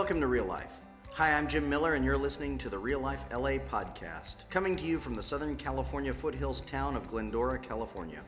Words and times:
Welcome 0.00 0.22
to 0.22 0.28
Real 0.28 0.46
Life. 0.46 0.72
Hi, 1.12 1.34
I'm 1.34 1.46
Jim 1.46 1.68
Miller, 1.68 1.92
and 1.92 2.02
you're 2.02 2.16
listening 2.16 2.56
to 2.56 2.70
the 2.70 2.78
Real 2.78 3.00
Life 3.00 3.22
LA 3.30 3.58
podcast, 3.58 4.48
coming 4.48 4.74
to 4.76 4.86
you 4.86 4.98
from 4.98 5.14
the 5.14 5.22
Southern 5.22 5.56
California 5.56 6.14
foothills 6.14 6.62
town 6.62 6.96
of 6.96 7.06
Glendora, 7.10 7.58
California. 7.58 8.22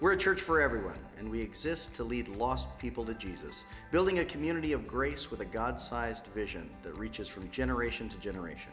We're 0.00 0.14
a 0.14 0.18
church 0.18 0.40
for 0.40 0.60
everyone, 0.60 0.98
and 1.16 1.30
we 1.30 1.40
exist 1.40 1.94
to 1.94 2.02
lead 2.02 2.26
lost 2.26 2.66
people 2.80 3.04
to 3.04 3.14
Jesus, 3.14 3.62
building 3.92 4.18
a 4.18 4.24
community 4.24 4.72
of 4.72 4.88
grace 4.88 5.30
with 5.30 5.38
a 5.38 5.44
God 5.44 5.80
sized 5.80 6.26
vision 6.34 6.68
that 6.82 6.98
reaches 6.98 7.28
from 7.28 7.48
generation 7.48 8.08
to 8.08 8.18
generation. 8.18 8.72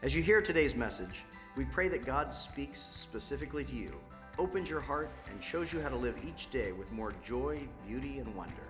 As 0.00 0.16
you 0.16 0.22
hear 0.22 0.40
today's 0.40 0.74
message, 0.74 1.24
we 1.56 1.66
pray 1.66 1.88
that 1.88 2.06
God 2.06 2.32
speaks 2.32 2.80
specifically 2.80 3.64
to 3.64 3.76
you, 3.76 3.92
opens 4.38 4.70
your 4.70 4.80
heart, 4.80 5.10
and 5.30 5.44
shows 5.44 5.74
you 5.74 5.82
how 5.82 5.90
to 5.90 5.96
live 5.96 6.16
each 6.26 6.48
day 6.48 6.72
with 6.72 6.90
more 6.90 7.12
joy, 7.22 7.60
beauty, 7.86 8.18
and 8.18 8.34
wonder. 8.34 8.69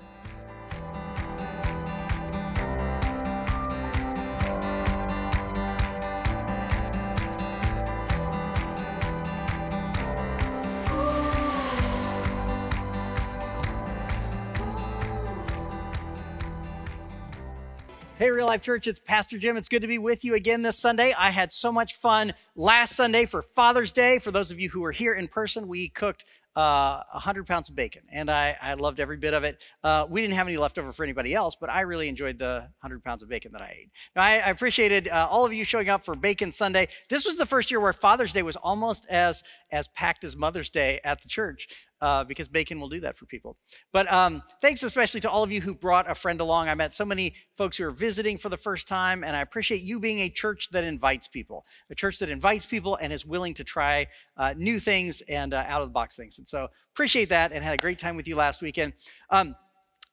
Hey, 18.20 18.30
Real 18.30 18.46
Life 18.46 18.60
Church, 18.60 18.86
it's 18.86 19.00
Pastor 19.02 19.38
Jim. 19.38 19.56
It's 19.56 19.70
good 19.70 19.80
to 19.80 19.88
be 19.88 19.96
with 19.96 20.26
you 20.26 20.34
again 20.34 20.60
this 20.60 20.78
Sunday. 20.78 21.14
I 21.18 21.30
had 21.30 21.50
so 21.50 21.72
much 21.72 21.94
fun 21.94 22.34
last 22.54 22.94
Sunday 22.94 23.24
for 23.24 23.40
Father's 23.40 23.92
Day. 23.92 24.18
For 24.18 24.30
those 24.30 24.50
of 24.50 24.60
you 24.60 24.68
who 24.68 24.80
were 24.80 24.92
here 24.92 25.14
in 25.14 25.26
person, 25.26 25.66
we 25.66 25.88
cooked 25.88 26.26
uh, 26.54 27.02
100 27.12 27.46
pounds 27.46 27.70
of 27.70 27.76
bacon, 27.76 28.02
and 28.12 28.30
I, 28.30 28.58
I 28.60 28.74
loved 28.74 29.00
every 29.00 29.16
bit 29.16 29.32
of 29.32 29.44
it. 29.44 29.56
Uh, 29.82 30.06
we 30.06 30.20
didn't 30.20 30.34
have 30.34 30.46
any 30.46 30.58
left 30.58 30.78
over 30.78 30.92
for 30.92 31.02
anybody 31.02 31.34
else, 31.34 31.56
but 31.58 31.70
I 31.70 31.80
really 31.80 32.10
enjoyed 32.10 32.38
the 32.38 32.68
100 32.80 33.02
pounds 33.02 33.22
of 33.22 33.30
bacon 33.30 33.52
that 33.52 33.62
I 33.62 33.74
ate. 33.80 33.90
Now, 34.14 34.20
I, 34.20 34.32
I 34.32 34.50
appreciated 34.50 35.08
uh, 35.08 35.26
all 35.30 35.46
of 35.46 35.54
you 35.54 35.64
showing 35.64 35.88
up 35.88 36.04
for 36.04 36.14
Bacon 36.14 36.52
Sunday. 36.52 36.88
This 37.08 37.24
was 37.24 37.38
the 37.38 37.46
first 37.46 37.70
year 37.70 37.80
where 37.80 37.94
Father's 37.94 38.34
Day 38.34 38.42
was 38.42 38.56
almost 38.56 39.06
as, 39.08 39.42
as 39.72 39.88
packed 39.88 40.24
as 40.24 40.36
Mother's 40.36 40.68
Day 40.68 41.00
at 41.04 41.22
the 41.22 41.28
church 41.30 41.68
uh, 42.00 42.24
because 42.24 42.48
bacon 42.48 42.80
will 42.80 42.88
do 42.88 43.00
that 43.00 43.16
for 43.16 43.26
people. 43.26 43.56
But 43.92 44.10
um, 44.12 44.42
thanks 44.60 44.82
especially 44.82 45.20
to 45.20 45.30
all 45.30 45.42
of 45.42 45.52
you 45.52 45.60
who 45.60 45.74
brought 45.74 46.10
a 46.10 46.14
friend 46.14 46.40
along. 46.40 46.68
I 46.68 46.74
met 46.74 46.94
so 46.94 47.04
many 47.04 47.34
folks 47.56 47.76
who 47.76 47.84
are 47.86 47.90
visiting 47.90 48.38
for 48.38 48.48
the 48.48 48.56
first 48.56 48.88
time, 48.88 49.24
and 49.24 49.36
I 49.36 49.40
appreciate 49.40 49.82
you 49.82 50.00
being 50.00 50.20
a 50.20 50.28
church 50.28 50.70
that 50.72 50.84
invites 50.84 51.28
people, 51.28 51.66
a 51.90 51.94
church 51.94 52.18
that 52.20 52.30
invites 52.30 52.66
people 52.66 52.96
and 52.96 53.12
is 53.12 53.26
willing 53.26 53.54
to 53.54 53.64
try 53.64 54.06
uh, 54.36 54.54
new 54.56 54.78
things 54.78 55.22
and 55.28 55.54
uh, 55.54 55.64
out 55.68 55.82
of 55.82 55.88
the 55.88 55.92
box 55.92 56.16
things. 56.16 56.38
And 56.38 56.48
so 56.48 56.68
appreciate 56.94 57.28
that 57.28 57.52
and 57.52 57.62
had 57.64 57.74
a 57.74 57.78
great 57.78 57.98
time 57.98 58.16
with 58.16 58.26
you 58.26 58.36
last 58.36 58.62
weekend. 58.62 58.92
Um, 59.30 59.54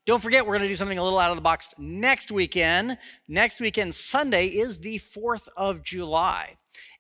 don't 0.05 0.23
forget, 0.23 0.45
we're 0.45 0.53
going 0.53 0.61
to 0.61 0.69
do 0.69 0.75
something 0.77 0.97
a 0.97 1.03
little 1.03 1.19
out 1.19 1.31
of 1.31 1.35
the 1.35 1.41
box 1.41 1.73
next 1.77 2.31
weekend. 2.31 2.97
Next 3.27 3.59
weekend, 3.59 3.93
Sunday, 3.93 4.47
is 4.47 4.79
the 4.79 4.99
4th 4.99 5.49
of 5.57 5.83
July. 5.83 6.55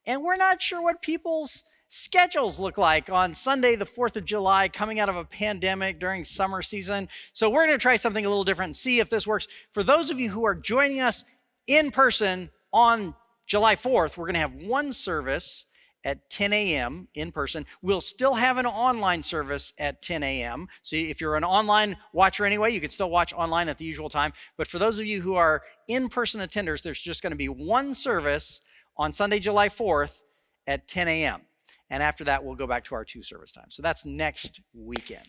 And 0.05 0.23
we're 0.23 0.35
not 0.35 0.61
sure 0.61 0.81
what 0.81 1.01
people's 1.01 1.63
schedules 1.89 2.59
look 2.59 2.77
like 2.77 3.09
on 3.09 3.33
Sunday, 3.33 3.75
the 3.75 3.85
4th 3.85 4.17
of 4.17 4.25
July, 4.25 4.67
coming 4.67 4.99
out 4.99 5.09
of 5.09 5.15
a 5.15 5.23
pandemic 5.23 5.99
during 5.99 6.23
summer 6.23 6.61
season. 6.61 7.09
So 7.33 7.49
we're 7.49 7.65
going 7.65 7.77
to 7.77 7.81
try 7.81 7.95
something 7.95 8.25
a 8.25 8.29
little 8.29 8.43
different 8.43 8.69
and 8.69 8.75
see 8.75 8.99
if 8.99 9.09
this 9.09 9.27
works. 9.27 9.47
For 9.71 9.83
those 9.83 10.11
of 10.11 10.19
you 10.19 10.29
who 10.29 10.45
are 10.45 10.55
joining 10.55 10.99
us 10.99 11.23
in 11.67 11.91
person 11.91 12.49
on 12.73 13.15
July 13.45 13.75
4th, 13.75 14.17
we're 14.17 14.25
going 14.25 14.33
to 14.33 14.39
have 14.39 14.55
one 14.55 14.93
service 14.93 15.65
at 16.03 16.29
10 16.29 16.53
a.m. 16.53 17.07
in 17.15 17.31
person. 17.31 17.65
We'll 17.81 18.01
still 18.01 18.35
have 18.35 18.57
an 18.57 18.65
online 18.65 19.23
service 19.23 19.73
at 19.77 20.01
10 20.01 20.23
a.m. 20.23 20.67
So 20.83 20.95
if 20.95 21.19
you're 21.19 21.35
an 21.35 21.43
online 21.43 21.97
watcher 22.13 22.45
anyway, 22.45 22.71
you 22.71 22.79
can 22.79 22.91
still 22.91 23.09
watch 23.09 23.33
online 23.33 23.67
at 23.67 23.77
the 23.77 23.83
usual 23.83 24.07
time. 24.07 24.31
But 24.57 24.67
for 24.67 24.79
those 24.79 24.99
of 24.99 25.05
you 25.05 25.21
who 25.21 25.35
are 25.35 25.63
in 25.89 26.07
person 26.07 26.39
attenders, 26.39 26.81
there's 26.81 27.01
just 27.01 27.21
going 27.21 27.31
to 27.31 27.37
be 27.37 27.49
one 27.49 27.93
service 27.93 28.61
on 28.95 29.11
Sunday, 29.11 29.39
July 29.39 29.67
4th 29.67 30.21
at 30.65 30.87
10 30.87 31.07
a.m. 31.09 31.41
And 31.89 32.03
after 32.03 32.23
that, 32.25 32.43
we'll 32.43 32.55
go 32.55 32.67
back 32.67 32.83
to 32.85 32.95
our 32.95 33.05
two 33.05 33.21
service 33.21 33.51
times. 33.51 33.75
So 33.75 33.81
that's 33.81 34.05
next 34.05 34.61
weekend. 34.73 35.27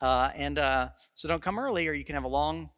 Uh, 0.00 0.30
and 0.34 0.58
uh, 0.58 0.88
so 1.14 1.28
don't 1.28 1.42
come 1.42 1.58
early, 1.58 1.86
or 1.86 1.92
you 1.92 2.04
can 2.04 2.14
have 2.14 2.24
a 2.24 2.28
long 2.28 2.70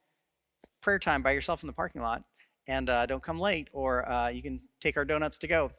prayer 0.83 0.99
time 0.99 1.23
by 1.23 1.33
yourself 1.33 1.63
in 1.63 1.67
the 1.67 1.73
parking 1.73 2.03
lot. 2.03 2.23
And 2.67 2.89
uh, 2.89 3.07
don't 3.07 3.23
come 3.23 3.39
late, 3.39 3.69
or 3.73 4.11
uh, 4.11 4.29
you 4.29 4.43
can 4.43 4.61
take 4.81 4.97
our 4.97 5.05
donuts 5.05 5.39
to 5.39 5.47
go. 5.47 5.71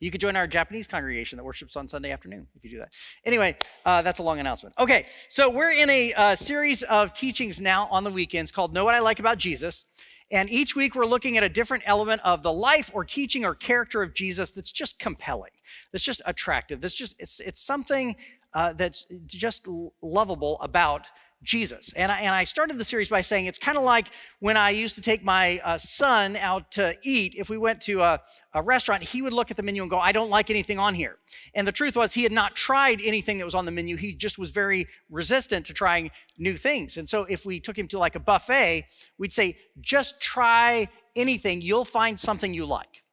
You 0.00 0.10
could 0.10 0.20
join 0.20 0.36
our 0.36 0.46
Japanese 0.46 0.86
congregation 0.86 1.36
that 1.36 1.44
worships 1.44 1.76
on 1.76 1.88
Sunday 1.88 2.12
afternoon 2.12 2.46
if 2.54 2.64
you 2.64 2.70
do 2.70 2.78
that. 2.78 2.92
Anyway, 3.24 3.56
uh, 3.84 4.02
that's 4.02 4.20
a 4.20 4.22
long 4.22 4.38
announcement. 4.38 4.74
Okay, 4.78 5.06
so 5.28 5.50
we're 5.50 5.70
in 5.70 5.90
a 5.90 6.12
uh, 6.14 6.36
series 6.36 6.82
of 6.84 7.12
teachings 7.12 7.60
now 7.60 7.88
on 7.90 8.04
the 8.04 8.10
weekends 8.10 8.52
called 8.52 8.72
Know 8.72 8.84
What 8.84 8.94
I 8.94 9.00
Like 9.00 9.18
About 9.18 9.38
Jesus. 9.38 9.84
And 10.30 10.50
each 10.50 10.76
week 10.76 10.94
we're 10.94 11.06
looking 11.06 11.36
at 11.36 11.42
a 11.42 11.48
different 11.48 11.84
element 11.86 12.20
of 12.24 12.42
the 12.42 12.52
life 12.52 12.90
or 12.94 13.04
teaching 13.04 13.44
or 13.44 13.54
character 13.54 14.02
of 14.02 14.14
Jesus 14.14 14.50
that's 14.50 14.70
just 14.70 14.98
compelling, 14.98 15.50
that's 15.92 16.04
just 16.04 16.22
attractive, 16.26 16.80
that's 16.80 16.94
just, 16.94 17.14
it's, 17.18 17.40
it's 17.40 17.60
something 17.60 18.16
uh, 18.54 18.72
that's 18.72 19.06
just 19.26 19.68
lovable 20.02 20.58
about 20.60 21.06
Jesus. 21.42 21.92
And 21.92 22.10
I, 22.10 22.20
and 22.20 22.34
I 22.34 22.42
started 22.44 22.78
the 22.78 22.84
series 22.84 23.08
by 23.08 23.20
saying 23.20 23.46
it's 23.46 23.60
kind 23.60 23.78
of 23.78 23.84
like 23.84 24.08
when 24.40 24.56
I 24.56 24.70
used 24.70 24.96
to 24.96 25.00
take 25.00 25.22
my 25.22 25.60
uh, 25.62 25.78
son 25.78 26.34
out 26.34 26.72
to 26.72 26.96
eat. 27.04 27.34
If 27.36 27.48
we 27.48 27.56
went 27.56 27.80
to 27.82 28.00
a, 28.00 28.20
a 28.54 28.62
restaurant, 28.62 29.04
he 29.04 29.22
would 29.22 29.32
look 29.32 29.52
at 29.52 29.56
the 29.56 29.62
menu 29.62 29.82
and 29.82 29.90
go, 29.90 29.98
I 29.98 30.10
don't 30.10 30.30
like 30.30 30.50
anything 30.50 30.80
on 30.80 30.94
here. 30.94 31.18
And 31.54 31.64
the 31.64 31.72
truth 31.72 31.94
was, 31.94 32.12
he 32.12 32.24
had 32.24 32.32
not 32.32 32.56
tried 32.56 33.00
anything 33.04 33.38
that 33.38 33.44
was 33.44 33.54
on 33.54 33.66
the 33.66 33.70
menu. 33.70 33.96
He 33.96 34.14
just 34.14 34.36
was 34.36 34.50
very 34.50 34.88
resistant 35.10 35.66
to 35.66 35.74
trying 35.74 36.10
new 36.38 36.56
things. 36.56 36.96
And 36.96 37.08
so 37.08 37.22
if 37.24 37.46
we 37.46 37.60
took 37.60 37.78
him 37.78 37.86
to 37.88 37.98
like 38.00 38.16
a 38.16 38.20
buffet, 38.20 38.86
we'd 39.16 39.32
say, 39.32 39.58
just 39.80 40.20
try 40.20 40.88
anything, 41.14 41.60
you'll 41.60 41.84
find 41.84 42.18
something 42.18 42.52
you 42.52 42.66
like. 42.66 43.04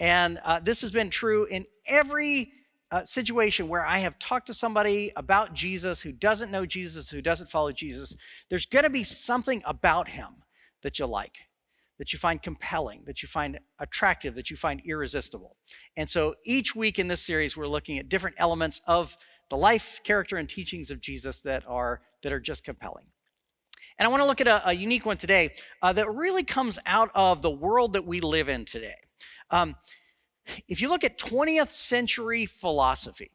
And 0.00 0.38
uh, 0.44 0.60
this 0.60 0.80
has 0.80 0.90
been 0.90 1.10
true 1.10 1.44
in 1.44 1.66
every 1.86 2.52
uh, 2.90 3.04
situation 3.04 3.68
where 3.68 3.84
I 3.84 3.98
have 3.98 4.18
talked 4.18 4.46
to 4.46 4.54
somebody 4.54 5.12
about 5.16 5.54
Jesus 5.54 6.02
who 6.02 6.12
doesn't 6.12 6.50
know 6.50 6.66
Jesus, 6.66 7.10
who 7.10 7.22
doesn't 7.22 7.48
follow 7.48 7.72
Jesus, 7.72 8.16
there's 8.50 8.66
going 8.66 8.84
to 8.84 8.90
be 8.90 9.04
something 9.04 9.62
about 9.64 10.08
him 10.08 10.28
that 10.82 10.98
you 10.98 11.06
like, 11.06 11.38
that 11.98 12.12
you 12.12 12.18
find 12.18 12.42
compelling, 12.42 13.02
that 13.06 13.22
you 13.22 13.28
find 13.28 13.58
attractive, 13.78 14.34
that 14.34 14.50
you 14.50 14.56
find 14.56 14.82
irresistible. 14.84 15.56
And 15.96 16.08
so 16.08 16.34
each 16.44 16.76
week 16.76 16.98
in 16.98 17.08
this 17.08 17.22
series, 17.22 17.56
we're 17.56 17.66
looking 17.66 17.98
at 17.98 18.08
different 18.08 18.36
elements 18.38 18.80
of 18.86 19.16
the 19.50 19.56
life, 19.56 20.00
character, 20.04 20.36
and 20.36 20.48
teachings 20.48 20.90
of 20.90 21.00
Jesus 21.00 21.40
that 21.40 21.64
are, 21.66 22.00
that 22.22 22.32
are 22.32 22.40
just 22.40 22.64
compelling. 22.64 23.06
And 23.98 24.06
I 24.06 24.10
want 24.10 24.22
to 24.22 24.26
look 24.26 24.40
at 24.40 24.48
a, 24.48 24.68
a 24.68 24.72
unique 24.72 25.06
one 25.06 25.16
today 25.16 25.54
uh, 25.82 25.92
that 25.92 26.12
really 26.12 26.42
comes 26.42 26.78
out 26.86 27.10
of 27.14 27.42
the 27.42 27.50
world 27.50 27.92
that 27.92 28.06
we 28.06 28.20
live 28.20 28.48
in 28.48 28.64
today. 28.64 28.94
Um, 29.50 29.76
if 30.68 30.80
you 30.80 30.88
look 30.88 31.04
at 31.04 31.18
20th 31.18 31.68
century 31.68 32.46
philosophy, 32.46 33.30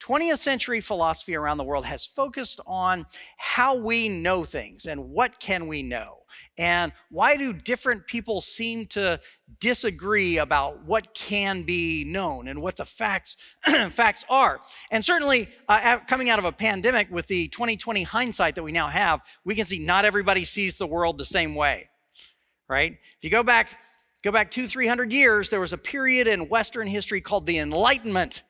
20th 0.00 0.38
century 0.38 0.80
philosophy 0.80 1.36
around 1.36 1.58
the 1.58 1.64
world 1.64 1.84
has 1.84 2.04
focused 2.04 2.60
on 2.66 3.06
how 3.36 3.76
we 3.76 4.08
know 4.08 4.44
things 4.44 4.86
and 4.86 5.10
what 5.10 5.38
can 5.38 5.68
we 5.68 5.82
know? 5.82 6.18
And 6.58 6.92
why 7.10 7.36
do 7.36 7.52
different 7.52 8.06
people 8.06 8.40
seem 8.40 8.86
to 8.86 9.20
disagree 9.60 10.38
about 10.38 10.84
what 10.84 11.14
can 11.14 11.62
be 11.62 12.04
known 12.04 12.48
and 12.48 12.60
what 12.60 12.76
the 12.76 12.84
facts 12.84 13.36
facts 13.90 14.24
are? 14.28 14.60
And 14.90 15.04
certainly 15.04 15.48
uh, 15.68 15.98
coming 16.08 16.30
out 16.30 16.40
of 16.40 16.46
a 16.46 16.52
pandemic 16.52 17.08
with 17.10 17.28
the 17.28 17.46
2020 17.48 18.02
hindsight 18.02 18.56
that 18.56 18.62
we 18.62 18.72
now 18.72 18.88
have 18.88 19.20
we 19.44 19.54
can 19.54 19.66
see 19.66 19.78
not 19.78 20.04
everybody 20.04 20.44
sees 20.44 20.78
the 20.78 20.86
world 20.86 21.16
the 21.16 21.24
same 21.24 21.54
way 21.54 21.88
right? 22.72 22.92
If 23.18 23.22
you 23.22 23.28
go 23.28 23.42
back 23.42 23.76
Go 24.22 24.30
back 24.30 24.52
two, 24.52 24.68
three 24.68 24.86
hundred 24.86 25.12
years, 25.12 25.50
there 25.50 25.58
was 25.58 25.72
a 25.72 25.78
period 25.78 26.28
in 26.28 26.48
Western 26.48 26.86
history 26.86 27.20
called 27.20 27.44
the 27.44 27.58
Enlightenment 27.58 28.44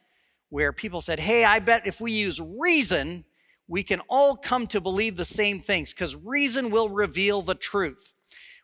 where 0.50 0.70
people 0.70 1.00
said, 1.00 1.18
hey, 1.18 1.46
I 1.46 1.60
bet 1.60 1.86
if 1.86 1.98
we 1.98 2.12
use 2.12 2.38
reason, 2.38 3.24
we 3.68 3.82
can 3.82 4.00
all 4.00 4.36
come 4.36 4.66
to 4.66 4.82
believe 4.82 5.16
the 5.16 5.24
same 5.24 5.60
things 5.60 5.94
because 5.94 6.14
reason 6.14 6.70
will 6.70 6.90
reveal 6.90 7.40
the 7.40 7.54
truth. 7.54 8.12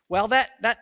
Well, 0.07 0.27
that, 0.27 0.51
that 0.61 0.77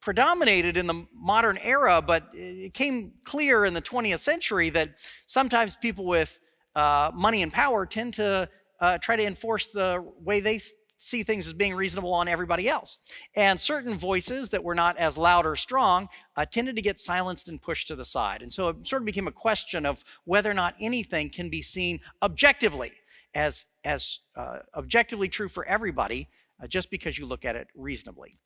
predominated 0.00 0.76
in 0.76 0.88
the 0.88 1.06
modern 1.14 1.56
era, 1.58 2.02
but 2.02 2.30
it 2.32 2.74
came 2.74 3.12
clear 3.22 3.64
in 3.64 3.74
the 3.74 3.82
20th 3.82 4.18
century 4.18 4.70
that 4.70 4.90
sometimes 5.26 5.76
people 5.76 6.04
with 6.04 6.40
uh, 6.74 7.12
money 7.14 7.42
and 7.42 7.52
power 7.52 7.86
tend 7.86 8.14
to 8.14 8.48
uh, 8.80 8.98
try 8.98 9.14
to 9.14 9.22
enforce 9.22 9.68
the 9.68 10.04
way 10.18 10.40
they 10.40 10.60
see 11.04 11.22
things 11.22 11.46
as 11.46 11.52
being 11.52 11.74
reasonable 11.74 12.14
on 12.14 12.28
everybody 12.28 12.68
else. 12.68 12.98
And 13.36 13.60
certain 13.60 13.94
voices 13.94 14.48
that 14.50 14.64
were 14.64 14.74
not 14.74 14.96
as 14.96 15.18
loud 15.18 15.44
or 15.44 15.54
strong 15.54 16.08
uh, 16.34 16.46
tended 16.46 16.76
to 16.76 16.82
get 16.82 16.98
silenced 16.98 17.48
and 17.48 17.60
pushed 17.60 17.88
to 17.88 17.96
the 17.96 18.04
side. 18.06 18.40
And 18.40 18.52
so 18.52 18.68
it 18.68 18.88
sort 18.88 19.02
of 19.02 19.06
became 19.06 19.28
a 19.28 19.32
question 19.32 19.84
of 19.84 20.02
whether 20.24 20.50
or 20.50 20.54
not 20.54 20.74
anything 20.80 21.28
can 21.28 21.50
be 21.50 21.60
seen 21.60 22.00
objectively 22.22 22.92
as, 23.34 23.66
as 23.84 24.20
uh, 24.34 24.60
objectively 24.74 25.28
true 25.28 25.48
for 25.48 25.66
everybody 25.66 26.28
uh, 26.62 26.66
just 26.66 26.90
because 26.90 27.18
you 27.18 27.26
look 27.26 27.44
at 27.44 27.54
it 27.54 27.68
reasonably. 27.74 28.38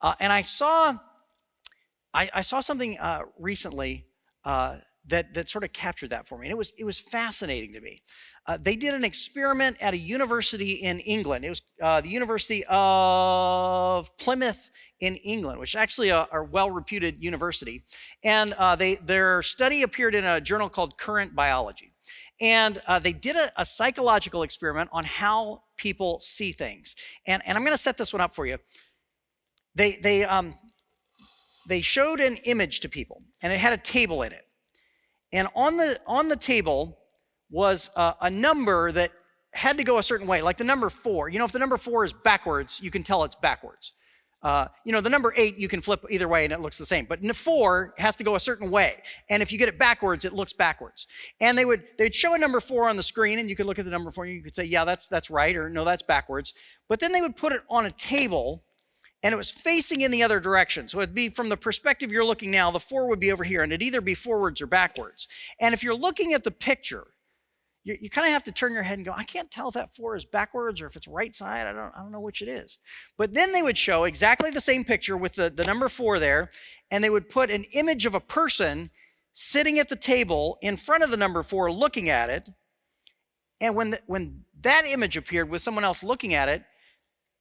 Uh, 0.00 0.14
and 0.18 0.32
I 0.32 0.40
saw, 0.40 0.96
I, 2.14 2.30
I, 2.32 2.40
saw 2.40 2.60
something 2.60 2.98
uh, 2.98 3.22
recently 3.38 4.06
uh, 4.44 4.78
that, 5.08 5.34
that 5.34 5.48
sort 5.48 5.64
of 5.64 5.72
captured 5.72 6.10
that 6.10 6.26
for 6.26 6.38
me. 6.38 6.46
And 6.46 6.52
it 6.52 6.58
was, 6.58 6.72
it 6.76 6.84
was 6.84 6.98
fascinating 6.98 7.72
to 7.74 7.80
me. 7.80 8.02
Uh, 8.46 8.58
they 8.60 8.76
did 8.76 8.94
an 8.94 9.04
experiment 9.04 9.76
at 9.80 9.92
a 9.92 9.96
university 9.96 10.72
in 10.72 11.00
England. 11.00 11.44
It 11.44 11.48
was 11.48 11.62
uh, 11.82 12.00
the 12.00 12.08
University 12.08 12.64
of 12.68 14.16
Plymouth 14.18 14.70
in 15.00 15.16
England, 15.16 15.58
which 15.58 15.72
is 15.72 15.76
actually 15.76 16.10
a, 16.10 16.28
a 16.32 16.42
well 16.42 16.70
reputed 16.70 17.22
university. 17.22 17.84
And 18.22 18.52
uh, 18.54 18.76
they, 18.76 18.96
their 18.96 19.42
study 19.42 19.82
appeared 19.82 20.14
in 20.14 20.24
a 20.24 20.40
journal 20.40 20.68
called 20.68 20.96
Current 20.96 21.34
Biology. 21.34 21.92
And 22.40 22.80
uh, 22.86 22.98
they 22.98 23.12
did 23.12 23.34
a, 23.34 23.50
a, 23.56 23.64
psychological 23.64 24.42
experiment 24.42 24.90
on 24.92 25.04
how 25.04 25.62
people 25.78 26.20
see 26.20 26.52
things. 26.52 26.94
And, 27.26 27.42
and 27.46 27.56
I'm 27.56 27.64
going 27.64 27.76
to 27.76 27.82
set 27.82 27.96
this 27.96 28.12
one 28.12 28.20
up 28.20 28.34
for 28.34 28.44
you. 28.44 28.58
They, 29.74 29.98
they, 30.02 30.24
um, 30.24 30.52
they 31.66 31.80
showed 31.80 32.20
an 32.20 32.36
image 32.44 32.80
to 32.80 32.88
people, 32.88 33.22
and 33.42 33.52
it 33.52 33.58
had 33.58 33.72
a 33.72 33.78
table 33.78 34.22
in 34.22 34.32
it. 34.32 34.46
And 35.32 35.48
on 35.54 35.76
the, 35.76 36.00
on 36.06 36.28
the 36.28 36.36
table 36.36 36.98
was 37.50 37.90
a, 37.96 38.30
number 38.30 38.92
that 38.92 39.12
had 39.52 39.78
to 39.78 39.84
go 39.84 39.98
a 39.98 40.02
certain 40.02 40.26
way, 40.26 40.42
like 40.42 40.56
the 40.56 40.64
number 40.64 40.88
four. 40.88 41.28
You 41.28 41.38
know, 41.38 41.44
if 41.44 41.52
the 41.52 41.58
number 41.58 41.76
four 41.76 42.04
is 42.04 42.12
backwards, 42.12 42.80
you 42.82 42.90
can 42.90 43.02
tell 43.02 43.24
it's 43.24 43.36
backwards. 43.36 43.92
Uh, 44.42 44.68
you 44.84 44.92
know, 44.92 45.00
the 45.00 45.10
number 45.10 45.32
eight 45.36 45.56
you 45.56 45.66
can 45.66 45.80
flip 45.80 46.04
either 46.10 46.28
way 46.28 46.44
and 46.44 46.52
it 46.52 46.60
looks 46.60 46.78
the 46.78 46.86
same, 46.86 47.04
but 47.06 47.20
the 47.22 47.34
four 47.34 47.94
has 47.96 48.14
to 48.14 48.22
go 48.22 48.36
a 48.36 48.40
certain 48.40 48.70
way. 48.70 49.02
And 49.30 49.42
if 49.42 49.50
you 49.50 49.58
get 49.58 49.68
it 49.68 49.78
backwards, 49.78 50.24
it 50.24 50.34
looks 50.34 50.52
backwards. 50.52 51.06
And 51.40 51.56
they 51.56 51.64
would 51.64 51.82
they'd 51.98 52.14
show 52.14 52.34
a 52.34 52.38
number 52.38 52.60
four 52.60 52.88
on 52.88 52.96
the 52.96 53.02
screen, 53.02 53.38
and 53.38 53.48
you 53.48 53.56
could 53.56 53.66
look 53.66 53.78
at 53.78 53.86
the 53.86 53.90
number 53.90 54.10
four, 54.10 54.24
and 54.24 54.34
you 54.34 54.42
could 54.42 54.54
say, 54.54 54.64
yeah, 54.64 54.84
that's 54.84 55.08
that's 55.08 55.30
right, 55.30 55.56
or 55.56 55.70
no, 55.70 55.84
that's 55.84 56.02
backwards. 56.02 56.52
But 56.88 57.00
then 57.00 57.12
they 57.12 57.22
would 57.22 57.34
put 57.34 57.52
it 57.52 57.62
on 57.68 57.86
a 57.86 57.90
table, 57.90 58.62
and 59.22 59.32
it 59.32 59.36
was 59.36 59.50
facing 59.50 60.02
in 60.02 60.10
the 60.10 60.22
other 60.22 60.40
direction. 60.40 60.88
So 60.88 60.98
it'd 61.00 61.14
be 61.14 61.28
from 61.28 61.48
the 61.48 61.56
perspective 61.56 62.12
you're 62.12 62.24
looking 62.24 62.50
now, 62.50 62.70
the 62.70 62.80
four 62.80 63.08
would 63.08 63.20
be 63.20 63.32
over 63.32 63.44
here, 63.44 63.62
and 63.62 63.72
it'd 63.72 63.82
either 63.82 64.00
be 64.00 64.14
forwards 64.14 64.60
or 64.60 64.66
backwards. 64.66 65.26
And 65.60 65.74
if 65.74 65.82
you're 65.82 65.96
looking 65.96 66.32
at 66.32 66.44
the 66.44 66.50
picture, 66.50 67.08
you, 67.82 67.96
you 68.00 68.10
kind 68.10 68.26
of 68.26 68.32
have 68.32 68.44
to 68.44 68.52
turn 68.52 68.72
your 68.72 68.82
head 68.82 68.98
and 68.98 69.06
go, 69.06 69.12
I 69.12 69.24
can't 69.24 69.50
tell 69.50 69.68
if 69.68 69.74
that 69.74 69.94
four 69.94 70.16
is 70.16 70.24
backwards 70.24 70.80
or 70.80 70.86
if 70.86 70.96
it's 70.96 71.08
right 71.08 71.34
side. 71.34 71.66
I 71.66 71.72
don't, 71.72 71.92
I 71.96 72.02
don't 72.02 72.12
know 72.12 72.20
which 72.20 72.42
it 72.42 72.48
is. 72.48 72.78
But 73.16 73.32
then 73.32 73.52
they 73.52 73.62
would 73.62 73.78
show 73.78 74.04
exactly 74.04 74.50
the 74.50 74.60
same 74.60 74.84
picture 74.84 75.16
with 75.16 75.34
the, 75.34 75.50
the 75.50 75.64
number 75.64 75.88
four 75.88 76.18
there, 76.18 76.50
and 76.90 77.02
they 77.02 77.10
would 77.10 77.30
put 77.30 77.50
an 77.50 77.64
image 77.72 78.04
of 78.04 78.14
a 78.14 78.20
person 78.20 78.90
sitting 79.32 79.78
at 79.78 79.88
the 79.88 79.96
table 79.96 80.58
in 80.62 80.76
front 80.76 81.04
of 81.04 81.10
the 81.10 81.16
number 81.16 81.42
four 81.42 81.70
looking 81.70 82.08
at 82.08 82.28
it. 82.28 82.48
And 83.60 83.74
when, 83.74 83.90
the, 83.90 84.00
when 84.06 84.44
that 84.60 84.84
image 84.86 85.16
appeared 85.16 85.48
with 85.48 85.62
someone 85.62 85.84
else 85.84 86.02
looking 86.02 86.34
at 86.34 86.48
it, 86.48 86.64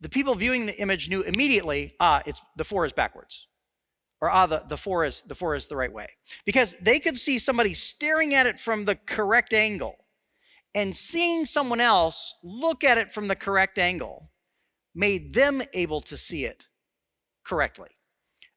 the 0.02 0.10
people 0.10 0.36
viewing 0.36 0.66
the 0.66 0.80
image 0.80 1.10
knew 1.10 1.22
immediately, 1.22 1.96
ah, 2.00 2.22
it's 2.26 2.42
the 2.58 2.64
four 2.64 2.86
is 2.86 2.94
backwards. 2.94 3.48
Or 4.22 4.30
ah, 4.30 4.46
the, 4.46 4.64
the 4.68 4.78
four 4.78 5.06
is 5.06 5.22
the 5.22 5.36
four 5.36 5.56
is 5.56 5.68
the 5.68 5.76
right 5.76 5.92
way. 5.92 6.08
Because 6.46 6.76
they 6.82 7.00
could 7.00 7.18
see 7.18 7.40
somebody 7.40 7.74
staring 7.74 8.34
at 8.34 8.46
it 8.46 8.60
from 8.60 8.86
the 8.86 8.96
correct 8.96 9.54
angle 9.54 9.96
and 10.74 10.96
seeing 10.96 11.46
someone 11.46 11.80
else 11.80 12.36
look 12.44 12.84
at 12.84 12.98
it 12.98 13.12
from 13.12 13.28
the 13.28 13.36
correct 13.36 13.80
angle 13.80 14.30
made 14.94 15.34
them 15.34 15.62
able 15.74 16.02
to 16.02 16.18
see 16.18 16.46
it 16.46 16.68
correctly. 17.44 17.90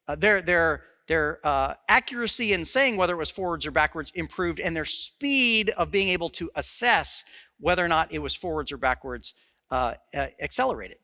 Uh, 0.07 0.17
their 0.17 0.43
their, 0.43 0.85
their 1.07 1.41
uh, 1.45 1.75
accuracy 1.89 2.53
in 2.53 2.65
saying 2.65 2.97
whether 2.97 3.15
it 3.15 3.19
was 3.19 3.31
forwards 3.31 3.67
or 3.67 3.71
backwards 3.71 4.11
improved, 4.15 4.61
and 4.61 4.75
their 4.77 4.85
speed 4.85 5.71
of 5.71 5.91
being 5.91 6.09
able 6.09 6.29
to 6.29 6.51
assess 6.55 7.25
whether 7.61 7.85
or 7.85 7.89
not 7.89 8.13
it 8.13 8.19
was 8.19 8.35
forwards 8.35 8.73
or 8.73 8.77
backwards 8.77 9.35
uh, 9.71 9.95
uh 10.15 10.27
accelerated. 10.41 10.99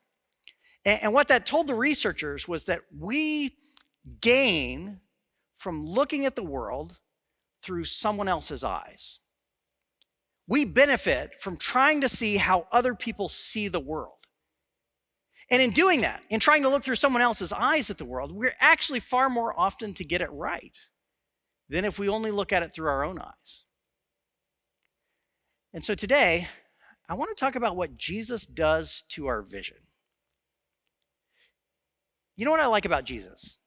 And, 0.85 1.15
what 1.15 1.29
that 1.29 1.47
told 1.47 1.67
the 1.67 1.75
researchers 1.75 2.47
was 2.47 2.65
that 2.65 2.83
we 2.97 3.57
gain 4.21 5.01
from 5.55 5.87
looking 5.87 6.27
at 6.27 6.37
the 6.37 6.43
world 6.43 6.99
through 7.63 7.85
someone 7.85 8.29
else's 8.29 8.63
eyes. 8.63 9.21
We 10.47 10.67
benefit 10.67 11.41
from 11.41 11.57
trying 11.57 12.03
to 12.03 12.09
see 12.09 12.37
how 12.37 12.67
other 12.71 12.95
people 12.95 13.31
see 13.31 13.69
the 13.69 13.81
world. 13.81 14.13
And 15.51 15.63
in 15.63 15.71
doing 15.71 16.03
that, 16.03 16.23
in 16.29 16.41
trying 16.41 16.63
to 16.63 16.69
look 16.69 16.85
through 16.85 16.97
someone 16.97 17.23
else's 17.23 17.53
eyes 17.53 17.89
at 17.89 17.97
the 17.97 18.05
world, 18.05 18.33
we're 18.33 18.57
actually 18.61 19.01
far 19.01 19.31
more 19.31 19.59
often 19.59 19.95
to 19.95 20.05
get 20.05 20.21
it 20.21 20.31
right 20.31 20.77
than 21.69 21.85
if 21.85 21.99
we 21.99 22.09
only 22.09 22.31
look 22.31 22.53
at 22.53 22.63
it 22.63 22.75
through 22.75 22.89
our 22.89 23.05
own 23.05 23.19
eyes. 23.19 23.65
And 25.73 25.85
so 25.85 25.95
today, 25.95 26.49
I 27.09 27.15
want 27.15 27.37
to 27.37 27.41
talk 27.41 27.57
about 27.57 27.77
what 27.77 27.97
Jesus 27.97 28.47
does 28.47 29.03
to 29.11 29.27
our 29.27 29.43
vision. 29.43 29.79
You 32.37 32.45
know 32.45 32.51
what 32.51 32.61
I 32.61 32.67
like 32.67 32.85
about 32.85 33.05
Jesus? 33.05 33.59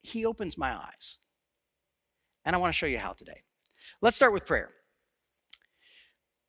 He 0.00 0.24
opens 0.24 0.58
my 0.58 0.76
eyes. 0.76 1.18
And 2.44 2.54
I 2.54 2.58
want 2.58 2.72
to 2.72 2.78
show 2.78 2.86
you 2.86 2.98
how 2.98 3.12
today. 3.12 3.42
Let's 4.00 4.16
start 4.16 4.32
with 4.32 4.46
prayer. 4.46 4.70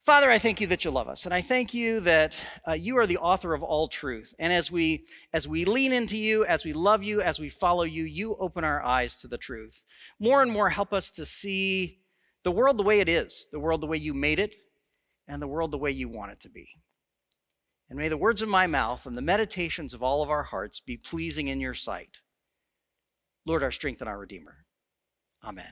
Father, 0.06 0.30
I 0.30 0.38
thank 0.38 0.62
you 0.62 0.68
that 0.68 0.86
you 0.86 0.92
love 0.92 1.08
us, 1.08 1.26
and 1.26 1.34
I 1.34 1.42
thank 1.42 1.74
you 1.74 2.00
that 2.02 2.40
uh, 2.68 2.74
you 2.74 2.96
are 2.98 3.08
the 3.08 3.18
author 3.18 3.56
of 3.56 3.64
all 3.64 3.88
truth. 3.88 4.36
And 4.38 4.54
as 4.54 4.72
we 4.72 5.08
as 5.34 5.48
we 5.48 5.66
lean 5.66 5.92
into 5.92 6.16
you, 6.16 6.46
as 6.46 6.64
we 6.64 6.74
love 6.74 7.04
you, 7.04 7.22
as 7.22 7.40
we 7.40 7.50
follow 7.50 7.82
you, 7.84 8.04
you 8.04 8.36
open 8.40 8.64
our 8.64 8.84
eyes 8.84 9.16
to 9.18 9.28
the 9.28 9.40
truth. 9.40 9.84
More 10.20 10.44
and 10.44 10.52
more, 10.52 10.70
help 10.70 10.94
us 10.94 11.10
to 11.12 11.26
see 11.26 12.02
the 12.44 12.52
world 12.52 12.78
the 12.78 12.84
way 12.84 13.00
it 13.00 13.10
is, 13.10 13.48
the 13.52 13.60
world 13.60 13.82
the 13.82 13.88
way 13.88 13.98
you 13.98 14.14
made 14.14 14.38
it, 14.38 14.56
and 15.28 15.42
the 15.42 15.48
world 15.48 15.72
the 15.72 15.80
way 15.80 15.90
you 15.90 16.08
want 16.08 16.34
it 16.34 16.40
to 16.42 16.50
be. 16.50 16.68
And 17.90 18.00
may 18.00 18.08
the 18.08 18.18
words 18.18 18.42
of 18.42 18.50
my 18.50 18.68
mouth 18.68 19.06
and 19.06 19.18
the 19.18 19.22
meditations 19.22 19.94
of 19.94 20.02
all 20.02 20.24
of 20.24 20.30
our 20.30 20.44
hearts 20.44 20.80
be 20.80 20.98
pleasing 20.98 21.48
in 21.48 21.60
your 21.60 21.74
sight. 21.74 22.22
Lord, 23.46 23.62
our 23.62 23.72
strength 23.72 24.02
and 24.02 24.10
our 24.10 24.18
Redeemer. 24.18 24.66
Amen. 25.44 25.72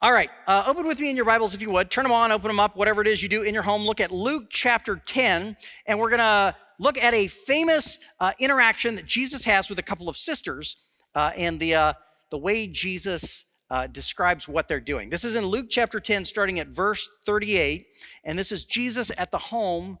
All 0.00 0.12
right, 0.12 0.30
uh, 0.48 0.64
open 0.66 0.88
with 0.88 0.98
me 0.98 1.10
in 1.10 1.14
your 1.14 1.24
Bibles 1.24 1.54
if 1.54 1.62
you 1.62 1.70
would. 1.70 1.88
Turn 1.88 2.02
them 2.02 2.10
on, 2.10 2.32
open 2.32 2.48
them 2.48 2.58
up, 2.58 2.74
whatever 2.74 3.02
it 3.02 3.06
is 3.06 3.22
you 3.22 3.28
do 3.28 3.42
in 3.42 3.54
your 3.54 3.62
home. 3.62 3.82
Look 3.82 4.00
at 4.00 4.10
Luke 4.10 4.46
chapter 4.50 4.96
10, 4.96 5.56
and 5.86 5.98
we're 6.00 6.10
going 6.10 6.18
to 6.18 6.56
look 6.80 6.98
at 6.98 7.14
a 7.14 7.28
famous 7.28 8.00
uh, 8.18 8.32
interaction 8.40 8.96
that 8.96 9.06
Jesus 9.06 9.44
has 9.44 9.70
with 9.70 9.78
a 9.78 9.82
couple 9.82 10.08
of 10.08 10.16
sisters 10.16 10.76
uh, 11.14 11.30
and 11.36 11.60
the, 11.60 11.76
uh, 11.76 11.92
the 12.32 12.38
way 12.38 12.66
Jesus 12.66 13.46
uh, 13.70 13.86
describes 13.86 14.48
what 14.48 14.66
they're 14.66 14.80
doing. 14.80 15.08
This 15.08 15.24
is 15.24 15.36
in 15.36 15.46
Luke 15.46 15.66
chapter 15.70 16.00
10, 16.00 16.24
starting 16.24 16.58
at 16.58 16.66
verse 16.66 17.08
38, 17.24 17.86
and 18.24 18.36
this 18.36 18.50
is 18.50 18.64
Jesus 18.64 19.12
at 19.16 19.30
the 19.30 19.38
home 19.38 20.00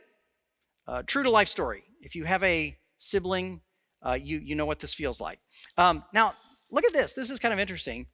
Uh, 0.87 1.03
true 1.05 1.23
to 1.23 1.29
life 1.29 1.47
story. 1.47 1.83
If 2.01 2.15
you 2.15 2.25
have 2.25 2.43
a 2.43 2.77
sibling, 2.97 3.61
uh, 4.05 4.13
you, 4.13 4.39
you 4.39 4.55
know 4.55 4.65
what 4.65 4.79
this 4.79 4.93
feels 4.93 5.21
like. 5.21 5.39
Um, 5.77 6.03
now, 6.13 6.33
look 6.71 6.85
at 6.85 6.93
this. 6.93 7.13
This 7.13 7.29
is 7.29 7.39
kind 7.39 7.53
of 7.53 7.59
interesting. 7.59 8.07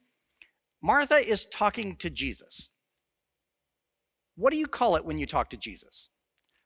Martha 0.81 1.15
is 1.15 1.45
talking 1.45 1.95
to 1.97 2.09
Jesus. 2.09 2.69
What 4.35 4.51
do 4.51 4.57
you 4.57 4.67
call 4.67 4.95
it 4.95 5.05
when 5.05 5.17
you 5.17 5.25
talk 5.25 5.49
to 5.51 5.57
Jesus? 5.57 6.09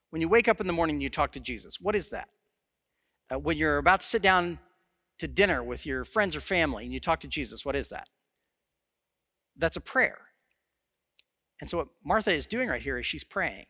When 0.09 0.21
you 0.21 0.27
wake 0.27 0.47
up 0.47 0.59
in 0.59 0.67
the 0.67 0.73
morning 0.73 0.95
and 0.95 1.03
you 1.03 1.09
talk 1.09 1.31
to 1.33 1.39
Jesus, 1.39 1.79
what 1.79 1.95
is 1.95 2.09
that? 2.09 2.27
Uh, 3.31 3.39
when 3.39 3.57
you're 3.57 3.77
about 3.77 4.01
to 4.01 4.05
sit 4.05 4.21
down 4.21 4.59
to 5.19 5.27
dinner 5.27 5.63
with 5.63 5.85
your 5.85 6.03
friends 6.03 6.35
or 6.35 6.41
family 6.41 6.83
and 6.83 6.91
you 6.91 6.99
talk 6.99 7.21
to 7.21 7.27
Jesus, 7.27 7.63
what 7.63 7.75
is 7.75 7.89
that? 7.89 8.09
That's 9.55 9.77
a 9.77 9.81
prayer. 9.81 10.17
And 11.61 11.69
so, 11.69 11.77
what 11.77 11.87
Martha 12.03 12.31
is 12.31 12.47
doing 12.47 12.67
right 12.67 12.81
here 12.81 12.97
is 12.97 13.05
she's 13.05 13.23
praying 13.23 13.67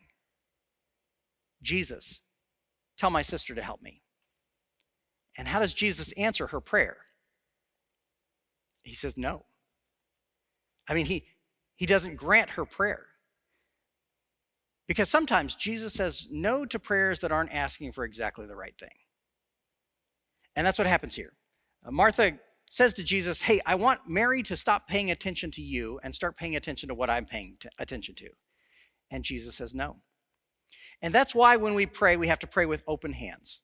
Jesus, 1.62 2.20
tell 2.96 3.10
my 3.10 3.22
sister 3.22 3.54
to 3.54 3.62
help 3.62 3.82
me. 3.82 4.02
And 5.36 5.48
how 5.48 5.60
does 5.60 5.72
Jesus 5.72 6.12
answer 6.12 6.48
her 6.48 6.60
prayer? 6.60 6.98
He 8.82 8.94
says, 8.94 9.16
No. 9.16 9.44
I 10.88 10.94
mean, 10.94 11.06
he, 11.06 11.24
he 11.76 11.86
doesn't 11.86 12.16
grant 12.16 12.50
her 12.50 12.64
prayer. 12.64 13.06
Because 14.88 15.08
sometimes 15.08 15.54
Jesus 15.54 15.94
says 15.94 16.26
no 16.30 16.66
to 16.66 16.78
prayers 16.78 17.20
that 17.20 17.32
aren't 17.32 17.52
asking 17.52 17.92
for 17.92 18.04
exactly 18.04 18.46
the 18.46 18.56
right 18.56 18.76
thing. 18.78 18.90
And 20.56 20.66
that's 20.66 20.78
what 20.78 20.88
happens 20.88 21.14
here. 21.14 21.32
Uh, 21.86 21.92
Martha 21.92 22.38
says 22.68 22.92
to 22.94 23.04
Jesus, 23.04 23.42
Hey, 23.42 23.60
I 23.64 23.76
want 23.76 24.00
Mary 24.08 24.42
to 24.42 24.56
stop 24.56 24.88
paying 24.88 25.10
attention 25.10 25.50
to 25.52 25.62
you 25.62 26.00
and 26.02 26.14
start 26.14 26.36
paying 26.36 26.56
attention 26.56 26.88
to 26.88 26.94
what 26.94 27.10
I'm 27.10 27.26
paying 27.26 27.56
attention 27.78 28.14
to. 28.16 28.30
And 29.10 29.24
Jesus 29.24 29.56
says 29.56 29.74
no. 29.74 29.96
And 31.02 31.12
that's 31.12 31.34
why 31.34 31.56
when 31.56 31.74
we 31.74 31.84
pray, 31.86 32.16
we 32.16 32.28
have 32.28 32.38
to 32.38 32.46
pray 32.46 32.64
with 32.64 32.84
open 32.86 33.12
hands. 33.12 33.60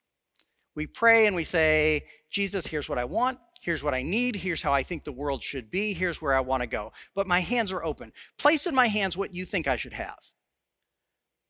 We 0.74 0.86
pray 0.86 1.26
and 1.26 1.34
we 1.34 1.44
say, 1.44 2.04
Jesus, 2.30 2.66
here's 2.66 2.88
what 2.88 2.98
I 2.98 3.04
want. 3.04 3.38
Here's 3.60 3.82
what 3.82 3.94
I 3.94 4.02
need. 4.02 4.36
Here's 4.36 4.62
how 4.62 4.72
I 4.72 4.82
think 4.82 5.04
the 5.04 5.12
world 5.12 5.42
should 5.42 5.70
be. 5.70 5.92
Here's 5.92 6.20
where 6.20 6.34
I 6.34 6.40
want 6.40 6.62
to 6.62 6.66
go. 6.66 6.92
But 7.14 7.26
my 7.26 7.40
hands 7.40 7.72
are 7.72 7.84
open. 7.84 8.12
Place 8.38 8.66
in 8.66 8.74
my 8.74 8.86
hands 8.86 9.16
what 9.16 9.34
you 9.34 9.44
think 9.44 9.66
I 9.66 9.76
should 9.76 9.92
have. 9.92 10.18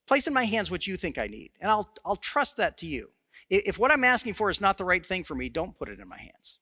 Place 0.06 0.26
in 0.26 0.32
my 0.32 0.44
hands 0.44 0.70
what 0.70 0.86
you 0.86 0.96
think 0.96 1.18
I 1.18 1.26
need. 1.26 1.50
And 1.60 1.70
I'll, 1.70 1.90
I'll 2.04 2.16
trust 2.16 2.56
that 2.56 2.78
to 2.78 2.86
you. 2.86 3.10
If 3.50 3.78
what 3.78 3.90
I'm 3.90 4.04
asking 4.04 4.34
for 4.34 4.50
is 4.50 4.60
not 4.60 4.78
the 4.78 4.84
right 4.84 5.04
thing 5.04 5.24
for 5.24 5.34
me, 5.34 5.48
don't 5.48 5.76
put 5.76 5.88
it 5.88 6.00
in 6.00 6.08
my 6.08 6.18
hands. 6.18 6.60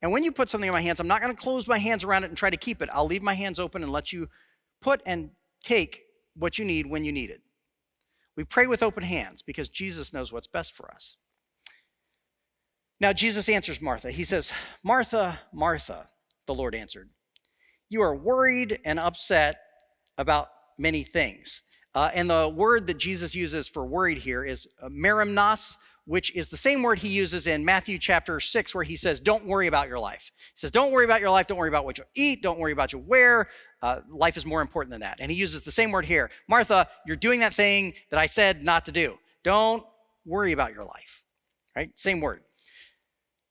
And 0.00 0.10
when 0.10 0.24
you 0.24 0.32
put 0.32 0.48
something 0.48 0.68
in 0.68 0.74
my 0.74 0.80
hands, 0.80 1.00
I'm 1.00 1.06
not 1.06 1.22
going 1.22 1.34
to 1.34 1.40
close 1.40 1.68
my 1.68 1.78
hands 1.78 2.04
around 2.04 2.24
it 2.24 2.28
and 2.28 2.36
try 2.36 2.50
to 2.50 2.56
keep 2.56 2.82
it. 2.82 2.88
I'll 2.92 3.06
leave 3.06 3.22
my 3.22 3.34
hands 3.34 3.60
open 3.60 3.82
and 3.82 3.92
let 3.92 4.12
you 4.12 4.28
put 4.80 5.00
and 5.06 5.30
take 5.62 6.02
what 6.34 6.58
you 6.58 6.64
need 6.64 6.86
when 6.86 7.04
you 7.04 7.12
need 7.12 7.30
it. 7.30 7.40
We 8.36 8.44
pray 8.44 8.66
with 8.66 8.82
open 8.82 9.02
hands 9.02 9.42
because 9.42 9.68
Jesus 9.68 10.12
knows 10.12 10.32
what's 10.32 10.46
best 10.46 10.74
for 10.74 10.90
us. 10.90 11.16
Now, 13.00 13.12
Jesus 13.12 13.48
answers 13.48 13.80
Martha. 13.80 14.10
He 14.10 14.24
says, 14.24 14.52
Martha, 14.82 15.40
Martha, 15.52 16.08
the 16.46 16.54
Lord 16.54 16.74
answered, 16.74 17.10
you 17.88 18.00
are 18.00 18.14
worried 18.14 18.78
and 18.84 18.98
upset 18.98 19.56
about 20.16 20.48
many 20.78 21.02
things. 21.02 21.62
Uh, 21.94 22.10
and 22.14 22.30
the 22.30 22.48
word 22.48 22.86
that 22.86 22.96
Jesus 22.98 23.34
uses 23.34 23.68
for 23.68 23.84
worried 23.84 24.18
here 24.18 24.44
is 24.44 24.66
uh, 24.80 24.88
merimnos, 24.88 25.76
which 26.04 26.34
is 26.34 26.48
the 26.48 26.56
same 26.56 26.82
word 26.82 26.98
he 26.98 27.08
uses 27.08 27.46
in 27.46 27.64
Matthew 27.64 27.98
chapter 27.98 28.40
6, 28.40 28.74
where 28.74 28.84
he 28.84 28.96
says, 28.96 29.20
Don't 29.20 29.46
worry 29.46 29.66
about 29.66 29.88
your 29.88 29.98
life. 29.98 30.30
He 30.54 30.58
says, 30.58 30.70
Don't 30.70 30.92
worry 30.92 31.04
about 31.04 31.20
your 31.20 31.30
life. 31.30 31.46
Don't 31.46 31.58
worry 31.58 31.68
about 31.68 31.84
what 31.84 31.98
you 31.98 32.04
eat. 32.14 32.42
Don't 32.42 32.58
worry 32.58 32.72
about 32.72 32.92
your 32.92 33.02
wear. 33.02 33.48
Uh, 33.80 34.00
life 34.10 34.36
is 34.36 34.44
more 34.44 34.62
important 34.62 34.90
than 34.90 35.00
that. 35.00 35.18
And 35.20 35.30
he 35.30 35.36
uses 35.36 35.64
the 35.64 35.72
same 35.72 35.90
word 35.90 36.04
here 36.04 36.30
Martha, 36.48 36.88
you're 37.06 37.16
doing 37.16 37.40
that 37.40 37.54
thing 37.54 37.94
that 38.10 38.18
I 38.18 38.26
said 38.26 38.64
not 38.64 38.84
to 38.86 38.92
do. 38.92 39.18
Don't 39.44 39.84
worry 40.24 40.52
about 40.52 40.74
your 40.74 40.84
life. 40.84 41.22
Right? 41.76 41.90
Same 41.96 42.20
word. 42.20 42.42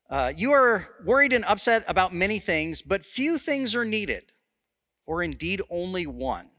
Uh, 0.09 0.33
you 0.35 0.51
are 0.51 0.89
worried 1.05 1.31
and 1.31 1.45
upset 1.45 1.85
about 1.87 2.13
many 2.13 2.37
things, 2.37 2.81
but 2.81 3.05
few 3.05 3.37
things 3.37 3.75
are 3.75 3.85
needed, 3.85 4.33
or 5.07 5.23
indeed 5.23 5.61
only 5.69 6.05
one. 6.05 6.49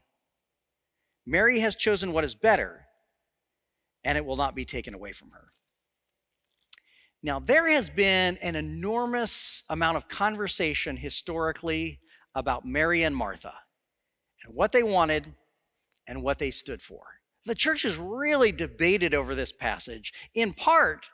Mary 1.25 1.59
has 1.59 1.75
chosen 1.75 2.11
what 2.11 2.23
is 2.23 2.33
better, 2.33 2.87
and 4.03 4.17
it 4.17 4.25
will 4.25 4.35
not 4.35 4.55
be 4.55 4.65
taken 4.65 4.95
away 4.95 5.11
from 5.11 5.29
her. 5.31 5.53
Now, 7.25 7.39
there 7.39 7.67
has 7.69 7.89
been 7.89 8.37
an 8.37 8.57
enormous 8.57 9.63
amount 9.69 9.95
of 9.95 10.09
conversation 10.09 10.97
historically 10.97 12.01
about 12.35 12.65
Mary 12.65 13.03
and 13.03 13.15
Martha 13.15 13.53
and 14.43 14.53
what 14.53 14.73
they 14.73 14.83
wanted 14.83 15.33
and 16.05 16.21
what 16.21 16.37
they 16.37 16.51
stood 16.51 16.81
for. 16.81 17.01
The 17.45 17.55
church 17.55 17.83
has 17.83 17.97
really 17.97 18.51
debated 18.51 19.13
over 19.13 19.35
this 19.35 19.53
passage, 19.53 20.13
in 20.35 20.53
part 20.53 21.05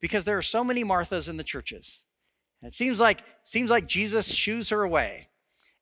because 0.00 0.24
there 0.24 0.38
are 0.38 0.42
so 0.42 0.64
many 0.64 0.82
Marthas 0.82 1.28
in 1.28 1.36
the 1.36 1.44
churches. 1.44 2.04
And 2.62 2.72
it 2.72 2.74
seems 2.74 2.98
like, 2.98 3.22
seems 3.44 3.70
like 3.70 3.86
Jesus 3.86 4.28
shoos 4.28 4.70
her 4.70 4.82
away. 4.82 5.28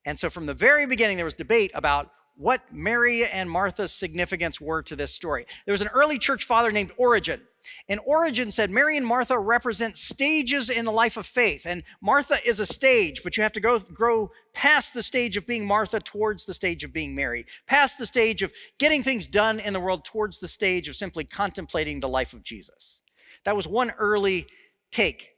And 0.05 0.19
so 0.19 0.29
from 0.29 0.47
the 0.47 0.55
very 0.55 0.87
beginning, 0.87 1.17
there 1.17 1.25
was 1.25 1.35
debate 1.35 1.71
about 1.75 2.11
what 2.35 2.73
Mary 2.73 3.25
and 3.27 3.49
Martha's 3.49 3.93
significance 3.93 4.61
were 4.61 4.83
to 4.83 4.97
this 4.97 5.15
story. 5.15 5.47
There 5.67 5.73
was 5.73 5.83
an 5.83 5.89
early 5.89 6.19
church 6.19 6.45
father 6.45 6.73
named 6.73 6.91
Origen 6.97 7.43
and 7.89 8.01
Origen 8.05 8.51
said 8.51 8.71
Mary 8.71 8.97
and 8.97 9.07
Martha 9.07 9.39
represent 9.39 9.97
stages 9.97 10.71
in 10.71 10.85
the 10.85 10.93
life 10.93 11.17
of 11.17 11.27
faith. 11.27 11.67
And 11.67 11.83
Martha 12.01 12.37
is 12.47 12.61
a 12.61 12.67
stage, 12.67 13.23
but 13.23 13.37
you 13.37 13.43
have 13.43 13.53
to 13.53 13.61
go 13.61 13.79
grow 13.79 14.31
past 14.53 14.95
the 14.95 15.03
stage 15.03 15.37
of 15.37 15.47
being 15.47 15.67
Martha 15.67 16.01
towards 16.01 16.45
the 16.45 16.55
stage 16.55 16.85
of 16.85 16.93
being 16.93 17.15
Mary, 17.15 17.47
past 17.67 17.99
the 17.99 18.07
stage 18.07 18.43
of 18.43 18.53
getting 18.79 19.03
things 19.03 19.27
done 19.27 19.61
in 19.61 19.73
the 19.73 19.81
world 19.81 20.05
towards 20.05 20.39
the 20.39 20.49
stage 20.49 20.89
of 20.89 20.97
simply 20.97 21.25
contemplating 21.25 22.01
the 22.01 22.09
life 22.09 22.33
of 22.33 22.43
Jesus. 22.43 23.01
That 23.45 23.57
was 23.57 23.67
one 23.67 23.91
early 23.93 24.47
take. 24.91 25.31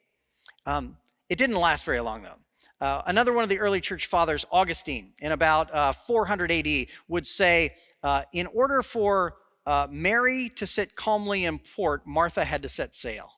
Um, 0.67 0.97
it 1.29 1.39
didn't 1.39 1.57
last 1.57 1.85
very 1.85 2.01
long, 2.01 2.23
though. 2.23 2.39
Uh, 2.81 3.03
another 3.07 3.33
one 3.33 3.43
of 3.43 3.49
the 3.49 3.59
early 3.59 3.81
church 3.81 4.07
fathers, 4.07 4.45
Augustine, 4.51 5.13
in 5.21 5.33
about 5.33 5.73
uh, 5.75 5.93
400 5.93 6.51
AD, 6.53 6.87
would 7.09 7.27
say, 7.27 7.75
uh, 8.03 8.23
in 8.33 8.47
order 8.49 8.83
for 8.83 9.37
uh, 9.67 9.87
Mary 9.91 10.49
to 10.51 10.67
sit 10.67 10.95
calmly 10.95 11.45
in 11.45 11.59
port, 11.59 12.07
Martha 12.07 12.45
had 12.45 12.63
to 12.63 12.69
set 12.69 12.95
sail. 12.95 13.31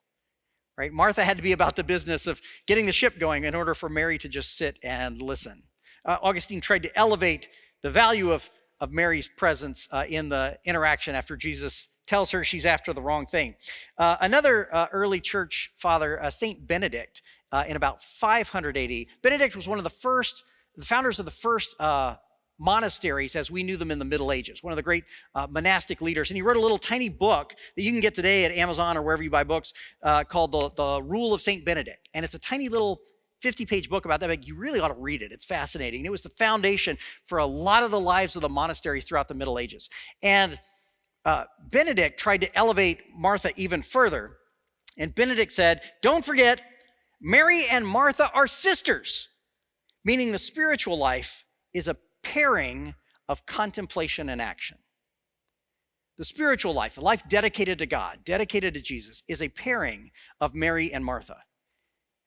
Right? 0.77 0.93
Martha 0.93 1.25
had 1.25 1.39
to 1.39 1.43
be 1.43 1.53
about 1.53 1.77
the 1.77 1.85
business 1.85 2.27
of 2.27 2.41
getting 2.67 2.87
the 2.87 2.93
ship 2.93 3.19
going 3.19 3.45
in 3.45 3.55
order 3.55 3.75
for 3.75 3.89
Mary 3.89 4.19
to 4.19 4.29
just 4.29 4.57
sit 4.57 4.79
and 4.83 5.23
listen. 5.23 5.63
Uh, 6.05 6.19
Augustine 6.23 6.61
tried 6.61 6.83
to 6.83 6.99
elevate 6.99 7.49
the 7.83 7.91
value 7.91 8.31
of, 8.31 8.51
of 8.79 8.93
Mary's 8.93 9.27
presence 9.27 9.89
uh, 9.91 10.05
in 10.09 10.29
the 10.29 10.59
interaction 10.65 11.15
after 11.15 11.37
Jesus 11.37 11.89
tells 12.07 12.31
her 12.31 12.45
she's 12.45 12.67
after 12.67 12.93
the 12.93 13.01
wrong 13.01 13.27
thing. 13.27 13.55
Uh, 13.97 14.17
another 14.21 14.73
uh, 14.75 14.87
early 14.93 15.21
church 15.21 15.73
father, 15.77 16.23
uh, 16.23 16.31
Saint 16.31 16.67
Benedict, 16.67 17.23
in 17.67 17.75
about 17.75 18.03
500 18.03 18.77
AD, 18.77 19.07
Benedict 19.23 19.57
was 19.57 19.67
one 19.67 19.79
of 19.79 19.85
the 19.85 19.89
first, 19.89 20.45
the 20.77 20.85
founders 20.85 21.19
of 21.19 21.25
the 21.25 21.31
first 21.31 21.75
monasteries 22.59 23.37
as 23.37 23.51
we 23.51 23.63
knew 23.63 23.77
them 23.77 23.91
in 23.91 23.99
the 23.99 24.05
Middle 24.05 24.33
Ages, 24.33 24.63
one 24.63 24.73
of 24.73 24.77
the 24.77 24.83
great 24.83 25.05
uh, 25.35 25.47
monastic 25.49 26.01
leaders. 26.01 26.31
And 26.31 26.37
he 26.37 26.43
wrote 26.43 26.57
a 26.57 26.61
little 26.61 26.79
tiny 26.79 27.09
book 27.09 27.55
that 27.77 27.83
you 27.83 27.93
can 27.93 28.01
get 28.01 28.15
today 28.15 28.45
at 28.45 28.53
Amazon 28.53 28.97
or 28.97 29.03
wherever 29.03 29.23
you 29.23 29.31
buy 29.31 29.45
books 29.45 29.73
uh, 30.03 30.25
called 30.25 30.53
the, 30.53 30.71
the 30.71 31.03
Rule 31.03 31.35
of 31.35 31.41
St. 31.41 31.65
Benedict. 31.65 32.09
And 32.15 32.25
it's 32.25 32.35
a 32.35 32.39
tiny 32.39 32.69
little 32.69 33.01
50 33.43 33.67
page 33.67 33.91
book 33.91 34.05
about 34.05 34.21
that. 34.21 34.29
But 34.29 34.47
you 34.47 34.57
really 34.57 34.81
ought 34.81 34.89
to 34.89 34.95
read 34.95 35.23
it. 35.23 35.33
It's 35.33 35.45
fascinating. 35.45 36.05
It 36.05 36.11
was 36.11 36.23
the 36.23 36.31
foundation 36.31 36.97
for 37.27 37.39
a 37.39 37.47
lot 37.47 37.83
of 37.83 37.91
the 37.91 38.01
lives 38.01 38.37
of 38.37 38.43
the 38.43 38.49
monasteries 38.49 39.05
throughout 39.05 39.29
the 39.29 39.35
Middle 39.35 39.59
Ages. 39.59 39.91
And 40.23 40.59
uh, 41.25 41.45
Benedict 41.71 42.19
tried 42.19 42.41
to 42.43 42.57
elevate 42.57 43.01
Martha 43.15 43.51
even 43.57 43.83
further. 43.83 44.37
And 44.97 45.15
Benedict 45.15 45.53
said, 45.53 45.83
Don't 46.01 46.25
forget, 46.25 46.63
Mary 47.21 47.65
and 47.71 47.87
Martha 47.87 48.31
are 48.33 48.47
sisters, 48.47 49.29
meaning 50.05 50.33
the 50.33 50.39
spiritual 50.39 50.99
life 50.99 51.45
is 51.75 51.89
a 51.89 51.97
pairing 52.33 52.95
of 53.29 53.47
contemplation 53.47 54.29
and 54.29 54.43
action. 54.43 54.79
The 56.19 56.25
spiritual 56.25 56.73
life, 56.73 56.95
the 56.95 57.03
life 57.03 57.23
dedicated 57.29 57.79
to 57.79 57.87
God, 57.87 58.21
dedicated 58.25 58.75
to 58.75 58.81
Jesus, 58.81 59.23
is 59.29 59.43
a 59.43 59.49
pairing 59.49 60.11
of 60.41 60.55
Mary 60.55 60.93
and 60.93 61.05
Martha. 61.05 61.37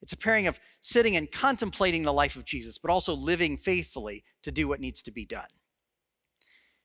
It's 0.02 0.14
a 0.14 0.18
pairing 0.18 0.48
of 0.48 0.60
sitting 0.82 1.16
and 1.16 1.32
contemplating 1.32 2.04
the 2.04 2.14
life 2.14 2.36
of 2.36 2.46
Jesus, 2.46 2.78
but 2.78 2.92
also 2.92 3.14
living 3.14 3.58
faithfully 3.58 4.24
to 4.44 4.52
do 4.52 4.68
what 4.68 4.80
needs 4.80 5.02
to 5.04 5.12
be 5.12 5.26
done. 5.26 5.50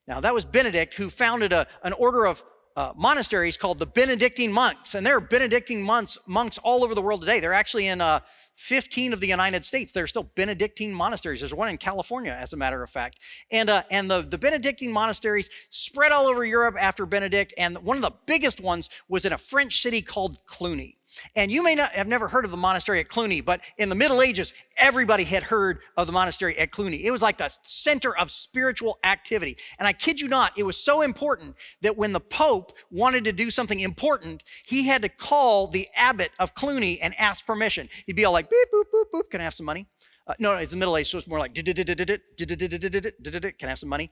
Now, 0.09 0.21
that 0.21 0.35
was 0.35 0.45
Benedict 0.45 0.95
who 0.95 1.09
founded 1.09 1.53
a, 1.53 1.67
an 1.83 1.93
order 1.93 2.27
of 2.27 2.43
uh, 2.77 2.93
monasteries 2.97 3.57
called 3.57 3.79
the 3.79 3.87
Benedictine 3.87 4.53
monks, 4.53 4.95
and 4.95 5.07
there 5.07 5.17
are 5.17 5.21
Benedictine 5.21 5.83
monks, 5.83 6.19
monks 6.27 6.59
all 6.59 6.85
over 6.85 6.95
the 6.95 7.03
world 7.03 7.21
today. 7.21 7.41
They're 7.41 7.53
actually 7.53 7.87
in 7.87 8.01
uh, 8.01 8.21
15 8.57 9.13
of 9.13 9.21
the 9.21 9.29
United 9.29 9.65
States. 9.65 9.93
There 9.93 10.05
are 10.05 10.09
still 10.09 10.25
Benedictine 10.35 10.93
monasteries. 10.93 11.41
There's 11.41 11.55
one 11.55 11.69
in 11.69 11.79
California, 11.79 12.37
as 12.39 12.53
a 12.53 12.57
matter 12.57 12.83
of 12.83 12.91
fact. 12.91 13.19
And, 13.51 13.69
uh, 13.69 13.83
and 13.91 14.11
the, 14.11 14.23
the 14.23 14.39
Benedictine 14.39 14.93
monasteries 14.93 15.51
spread 15.71 16.13
all 16.13 16.27
over 16.27 16.45
Europe 16.45 16.77
after 16.79 17.07
Benedict, 17.07 17.55
and 17.59 17.79
one 17.79 17.97
of 17.97 18.03
the 18.03 18.13
biggest 18.27 18.61
ones 18.61 18.91
was 19.09 19.25
in 19.25 19.33
a 19.33 19.39
French 19.39 19.81
city 19.81 20.03
called 20.03 20.39
Cluny. 20.47 20.99
And 21.37 21.51
you 21.51 21.63
may 21.63 21.75
not 21.75 21.93
have 21.93 22.07
never 22.07 22.29
heard 22.29 22.45
of 22.45 22.51
the 22.51 22.57
monastery 22.57 23.01
at 23.01 23.09
Cluny, 23.09 23.41
but 23.41 23.61
in 23.79 23.89
the 23.89 23.95
Middle 23.95 24.21
Ages, 24.23 24.53
everybody 24.77 25.25
had 25.25 25.43
heard 25.43 25.81
of 25.97 26.07
the 26.07 26.13
monastery 26.13 26.59
at 26.59 26.71
Cluny. 26.71 27.05
It 27.05 27.11
was 27.11 27.23
like 27.23 27.39
the 27.39 27.53
center 27.63 28.17
of 28.17 28.31
spiritual 28.31 28.99
activity. 29.05 29.57
And 29.79 29.89
I 29.89 29.93
kid 29.93 30.21
you 30.21 30.29
not, 30.29 30.53
it 30.57 30.65
was 30.65 30.77
so 30.77 31.03
important 31.03 31.57
that 31.83 31.97
when 31.97 32.13
the 32.13 32.21
Pope 32.21 32.77
wanted 32.91 33.25
to 33.25 33.33
do 33.33 33.51
something 33.51 33.81
important, 33.81 34.43
he 34.65 34.87
had 34.87 35.03
to 35.03 35.09
call 35.09 35.69
the 35.69 35.89
abbot 35.95 36.31
of 36.39 36.55
Cluny 36.55 37.01
and 37.01 37.15
ask 37.19 37.47
permission. 37.47 37.89
He'd 38.07 38.17
be 38.17 38.25
all 38.25 38.33
like, 38.33 38.51
beep, 38.51 38.69
boop, 38.73 38.85
boop, 38.95 39.05
boop, 39.13 39.31
can 39.31 39.41
I 39.41 39.45
have 39.45 39.55
some 39.55 39.67
money? 39.67 39.87
Uh, 40.27 40.33
no, 40.39 40.55
no, 40.55 40.59
it's 40.59 40.71
the 40.71 40.79
Middle 40.79 40.97
Age, 40.97 41.11
so 41.11 41.19
it's 41.19 41.27
more 41.27 41.39
like, 41.39 41.55
can 41.55 41.69
I 41.69 41.75
have 43.69 43.79
some 43.79 43.89
money? 43.89 44.11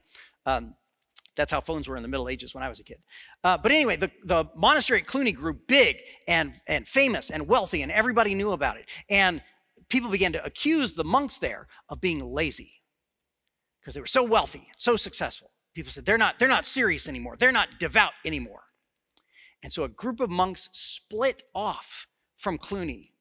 That's 1.35 1.51
how 1.51 1.61
phones 1.61 1.87
were 1.87 1.97
in 1.97 2.03
the 2.03 2.09
Middle 2.09 2.29
Ages 2.29 2.53
when 2.53 2.63
I 2.63 2.69
was 2.69 2.79
a 2.79 2.83
kid. 2.83 2.99
Uh, 3.43 3.57
but 3.57 3.71
anyway, 3.71 3.95
the, 3.95 4.11
the 4.23 4.45
monastery 4.55 4.99
at 4.99 5.07
Cluny 5.07 5.31
grew 5.31 5.53
big 5.53 5.97
and, 6.27 6.53
and 6.67 6.87
famous 6.87 7.29
and 7.29 7.47
wealthy, 7.47 7.81
and 7.81 7.91
everybody 7.91 8.35
knew 8.35 8.51
about 8.51 8.77
it. 8.77 8.89
And 9.09 9.41
people 9.89 10.09
began 10.09 10.33
to 10.33 10.45
accuse 10.45 10.93
the 10.93 11.03
monks 11.03 11.37
there 11.37 11.67
of 11.89 11.99
being 11.99 12.23
lazy 12.23 12.81
because 13.81 13.93
they 13.95 13.99
were 13.99 14.05
so 14.05 14.23
wealthy, 14.23 14.67
so 14.77 14.95
successful. 14.95 15.51
People 15.73 15.91
said 15.91 16.05
they're 16.05 16.17
not, 16.17 16.37
they're 16.37 16.47
not 16.47 16.67
serious 16.67 17.07
anymore, 17.07 17.35
they're 17.37 17.51
not 17.51 17.79
devout 17.79 18.13
anymore. 18.25 18.63
And 19.63 19.71
so 19.73 19.83
a 19.83 19.89
group 19.89 20.19
of 20.19 20.29
monks 20.29 20.69
split 20.71 21.43
off 21.55 22.07
from 22.37 22.57
Cluny 22.57 23.13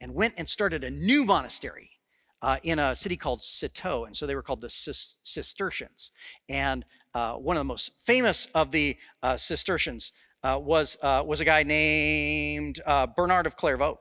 and 0.00 0.14
went 0.14 0.34
and 0.36 0.48
started 0.48 0.84
a 0.84 0.90
new 0.90 1.24
monastery 1.24 1.90
uh, 2.40 2.58
in 2.62 2.78
a 2.78 2.94
city 2.94 3.16
called 3.16 3.42
Citeaux. 3.42 4.04
And 4.04 4.16
so 4.16 4.26
they 4.26 4.34
were 4.34 4.42
called 4.42 4.60
the 4.60 4.68
Cistercians. 4.68 6.12
And 6.48 6.84
uh, 7.14 7.34
one 7.34 7.56
of 7.56 7.60
the 7.60 7.64
most 7.64 7.92
famous 7.98 8.46
of 8.54 8.70
the 8.70 8.96
uh, 9.22 9.36
Cistercians 9.36 10.12
uh, 10.42 10.58
was, 10.60 10.96
uh, 11.02 11.22
was 11.24 11.40
a 11.40 11.44
guy 11.44 11.62
named 11.62 12.80
uh, 12.86 13.06
Bernard 13.06 13.46
of 13.46 13.56
Clairvaux. 13.56 13.98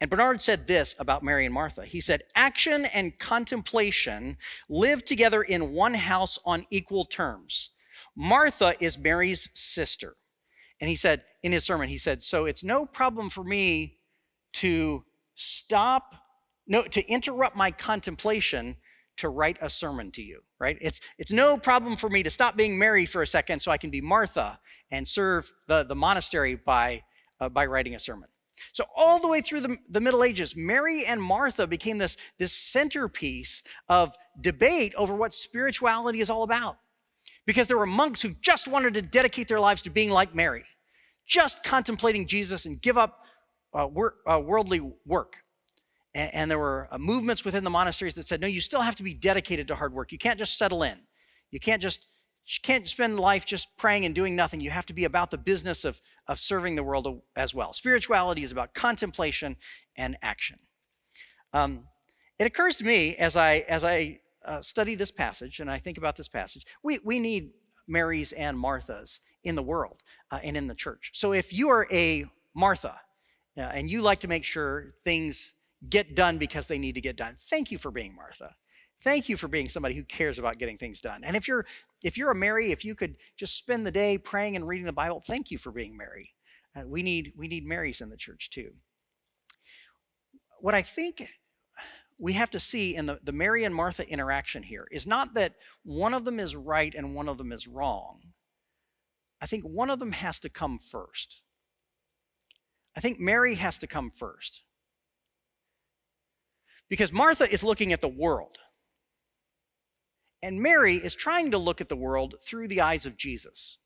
And 0.00 0.10
Bernard 0.10 0.42
said 0.42 0.66
this 0.66 0.94
about 0.98 1.22
Mary 1.22 1.44
and 1.44 1.54
Martha. 1.54 1.84
He 1.84 2.00
said, 2.00 2.22
Action 2.34 2.84
and 2.86 3.18
contemplation 3.18 4.36
live 4.68 5.04
together 5.04 5.42
in 5.42 5.72
one 5.72 5.94
house 5.94 6.38
on 6.44 6.66
equal 6.70 7.04
terms. 7.04 7.70
Martha 8.14 8.74
is 8.80 8.98
Mary's 8.98 9.48
sister. 9.54 10.16
And 10.80 10.88
he 10.90 10.96
said, 10.96 11.24
in 11.42 11.52
his 11.52 11.64
sermon, 11.64 11.88
he 11.88 11.98
said, 11.98 12.22
So 12.22 12.44
it's 12.46 12.64
no 12.64 12.86
problem 12.86 13.30
for 13.30 13.44
me 13.44 13.98
to 14.54 15.04
stop, 15.34 16.14
no, 16.66 16.82
to 16.82 17.04
interrupt 17.06 17.56
my 17.56 17.70
contemplation 17.70 18.76
to 19.18 19.28
write 19.28 19.58
a 19.60 19.68
sermon 19.68 20.10
to 20.12 20.22
you, 20.22 20.40
right? 20.58 20.78
It's, 20.80 21.00
it's 21.18 21.32
no 21.32 21.56
problem 21.56 21.96
for 21.96 22.08
me 22.08 22.22
to 22.22 22.30
stop 22.30 22.56
being 22.56 22.78
Mary 22.78 23.06
for 23.06 23.22
a 23.22 23.26
second 23.26 23.60
so 23.60 23.70
I 23.70 23.76
can 23.78 23.90
be 23.90 24.00
Martha 24.00 24.58
and 24.90 25.06
serve 25.06 25.52
the, 25.66 25.84
the 25.84 25.94
monastery 25.94 26.54
by, 26.54 27.02
uh, 27.40 27.48
by 27.48 27.66
writing 27.66 27.94
a 27.94 27.98
sermon. 27.98 28.28
So 28.72 28.84
all 28.96 29.20
the 29.20 29.28
way 29.28 29.40
through 29.40 29.60
the, 29.60 29.76
the 29.88 30.00
Middle 30.00 30.24
Ages, 30.24 30.56
Mary 30.56 31.04
and 31.04 31.22
Martha 31.22 31.66
became 31.66 31.98
this, 31.98 32.16
this 32.38 32.52
centerpiece 32.52 33.62
of 33.88 34.16
debate 34.40 34.94
over 34.96 35.14
what 35.14 35.34
spirituality 35.34 36.20
is 36.20 36.30
all 36.30 36.42
about. 36.42 36.78
Because 37.46 37.66
there 37.66 37.78
were 37.78 37.86
monks 37.86 38.20
who 38.22 38.34
just 38.40 38.68
wanted 38.68 38.94
to 38.94 39.02
dedicate 39.02 39.48
their 39.48 39.60
lives 39.60 39.82
to 39.82 39.90
being 39.90 40.10
like 40.10 40.34
Mary, 40.34 40.64
just 41.26 41.64
contemplating 41.64 42.26
Jesus 42.26 42.66
and 42.66 42.80
give 42.80 42.98
up 42.98 43.24
uh, 43.72 43.86
wor- 43.86 44.16
uh, 44.30 44.38
worldly 44.38 44.80
work. 45.06 45.36
And, 46.18 46.34
and 46.34 46.50
there 46.50 46.58
were 46.58 46.88
uh, 46.90 46.98
movements 46.98 47.44
within 47.44 47.62
the 47.62 47.70
monasteries 47.70 48.14
that 48.14 48.26
said, 48.26 48.40
no, 48.40 48.48
you 48.48 48.60
still 48.60 48.80
have 48.80 48.96
to 48.96 49.04
be 49.04 49.14
dedicated 49.14 49.68
to 49.68 49.76
hard 49.76 49.94
work. 49.94 50.10
You 50.10 50.18
can't 50.18 50.38
just 50.38 50.58
settle 50.58 50.82
in. 50.82 50.98
You 51.50 51.60
can't 51.60 51.80
just 51.80 52.08
you 52.44 52.60
can't 52.62 52.88
spend 52.88 53.20
life 53.20 53.44
just 53.44 53.76
praying 53.76 54.06
and 54.06 54.14
doing 54.14 54.34
nothing. 54.34 54.60
You 54.62 54.70
have 54.70 54.86
to 54.86 54.94
be 54.94 55.04
about 55.04 55.30
the 55.30 55.36
business 55.36 55.84
of, 55.84 56.00
of 56.28 56.40
serving 56.40 56.76
the 56.76 56.82
world 56.82 57.20
as 57.36 57.54
well. 57.54 57.74
Spirituality 57.74 58.42
is 58.42 58.52
about 58.52 58.72
contemplation 58.72 59.54
and 59.96 60.16
action. 60.22 60.58
Um, 61.52 61.84
it 62.38 62.46
occurs 62.46 62.78
to 62.78 62.84
me 62.84 63.16
as 63.16 63.36
I, 63.36 63.66
as 63.68 63.84
I 63.84 64.20
uh, 64.46 64.62
study 64.62 64.94
this 64.94 65.10
passage 65.10 65.60
and 65.60 65.70
I 65.70 65.78
think 65.78 65.98
about 65.98 66.16
this 66.16 66.28
passage, 66.28 66.64
we, 66.82 66.98
we 67.04 67.20
need 67.20 67.50
Marys 67.86 68.32
and 68.32 68.56
Marthas 68.56 69.18
in 69.44 69.54
the 69.54 69.62
world 69.62 70.02
uh, 70.30 70.38
and 70.42 70.56
in 70.56 70.68
the 70.68 70.74
church. 70.74 71.10
So 71.12 71.34
if 71.34 71.52
you 71.52 71.68
are 71.68 71.86
a 71.92 72.24
Martha 72.54 72.98
uh, 73.58 73.60
and 73.60 73.90
you 73.90 74.00
like 74.00 74.20
to 74.20 74.28
make 74.28 74.44
sure 74.44 74.94
things 75.04 75.52
get 75.88 76.14
done 76.14 76.38
because 76.38 76.66
they 76.66 76.78
need 76.78 76.94
to 76.94 77.00
get 77.00 77.16
done, 77.16 77.34
thank 77.36 77.70
you 77.70 77.78
for 77.78 77.90
being 77.90 78.14
Martha. 78.14 78.54
Thank 79.02 79.28
you 79.28 79.36
for 79.36 79.46
being 79.46 79.68
somebody 79.68 79.94
who 79.94 80.02
cares 80.02 80.38
about 80.38 80.58
getting 80.58 80.76
things 80.76 81.00
done. 81.00 81.22
And 81.22 81.36
if 81.36 81.46
you're 81.46 81.66
if 82.02 82.18
you're 82.18 82.32
a 82.32 82.34
Mary, 82.34 82.72
if 82.72 82.84
you 82.84 82.94
could 82.94 83.16
just 83.36 83.56
spend 83.56 83.86
the 83.86 83.92
day 83.92 84.18
praying 84.18 84.56
and 84.56 84.66
reading 84.66 84.86
the 84.86 84.92
Bible, 84.92 85.22
thank 85.24 85.50
you 85.50 85.58
for 85.58 85.70
being 85.70 85.96
Mary. 85.96 86.34
Uh, 86.76 86.82
we 86.86 87.02
need 87.02 87.32
we 87.36 87.46
need 87.46 87.66
Marys 87.66 88.00
in 88.00 88.10
the 88.10 88.16
church 88.16 88.50
too. 88.50 88.72
What 90.60 90.74
I 90.74 90.82
think 90.82 91.22
we 92.18 92.32
have 92.32 92.50
to 92.50 92.58
see 92.58 92.96
in 92.96 93.06
the, 93.06 93.20
the 93.22 93.32
Mary 93.32 93.64
and 93.64 93.74
Martha 93.74 94.08
interaction 94.08 94.64
here 94.64 94.88
is 94.90 95.06
not 95.06 95.34
that 95.34 95.54
one 95.84 96.12
of 96.12 96.24
them 96.24 96.40
is 96.40 96.56
right 96.56 96.92
and 96.92 97.14
one 97.14 97.28
of 97.28 97.38
them 97.38 97.52
is 97.52 97.68
wrong. 97.68 98.18
I 99.40 99.46
think 99.46 99.62
one 99.62 99.90
of 99.90 100.00
them 100.00 100.10
has 100.10 100.40
to 100.40 100.48
come 100.48 100.80
first. 100.80 101.42
I 102.96 103.00
think 103.00 103.20
Mary 103.20 103.54
has 103.54 103.78
to 103.78 103.86
come 103.86 104.10
first. 104.10 104.62
Because 106.88 107.12
Martha 107.12 107.50
is 107.50 107.62
looking 107.62 107.92
at 107.92 108.00
the 108.00 108.08
world. 108.08 108.58
And 110.42 110.60
Mary 110.60 110.94
is 110.94 111.14
trying 111.14 111.50
to 111.50 111.58
look 111.58 111.80
at 111.80 111.88
the 111.88 111.96
world 111.96 112.36
through 112.42 112.68
the 112.68 112.80
eyes 112.80 113.06
of 113.06 113.16
Jesus. 113.16 113.78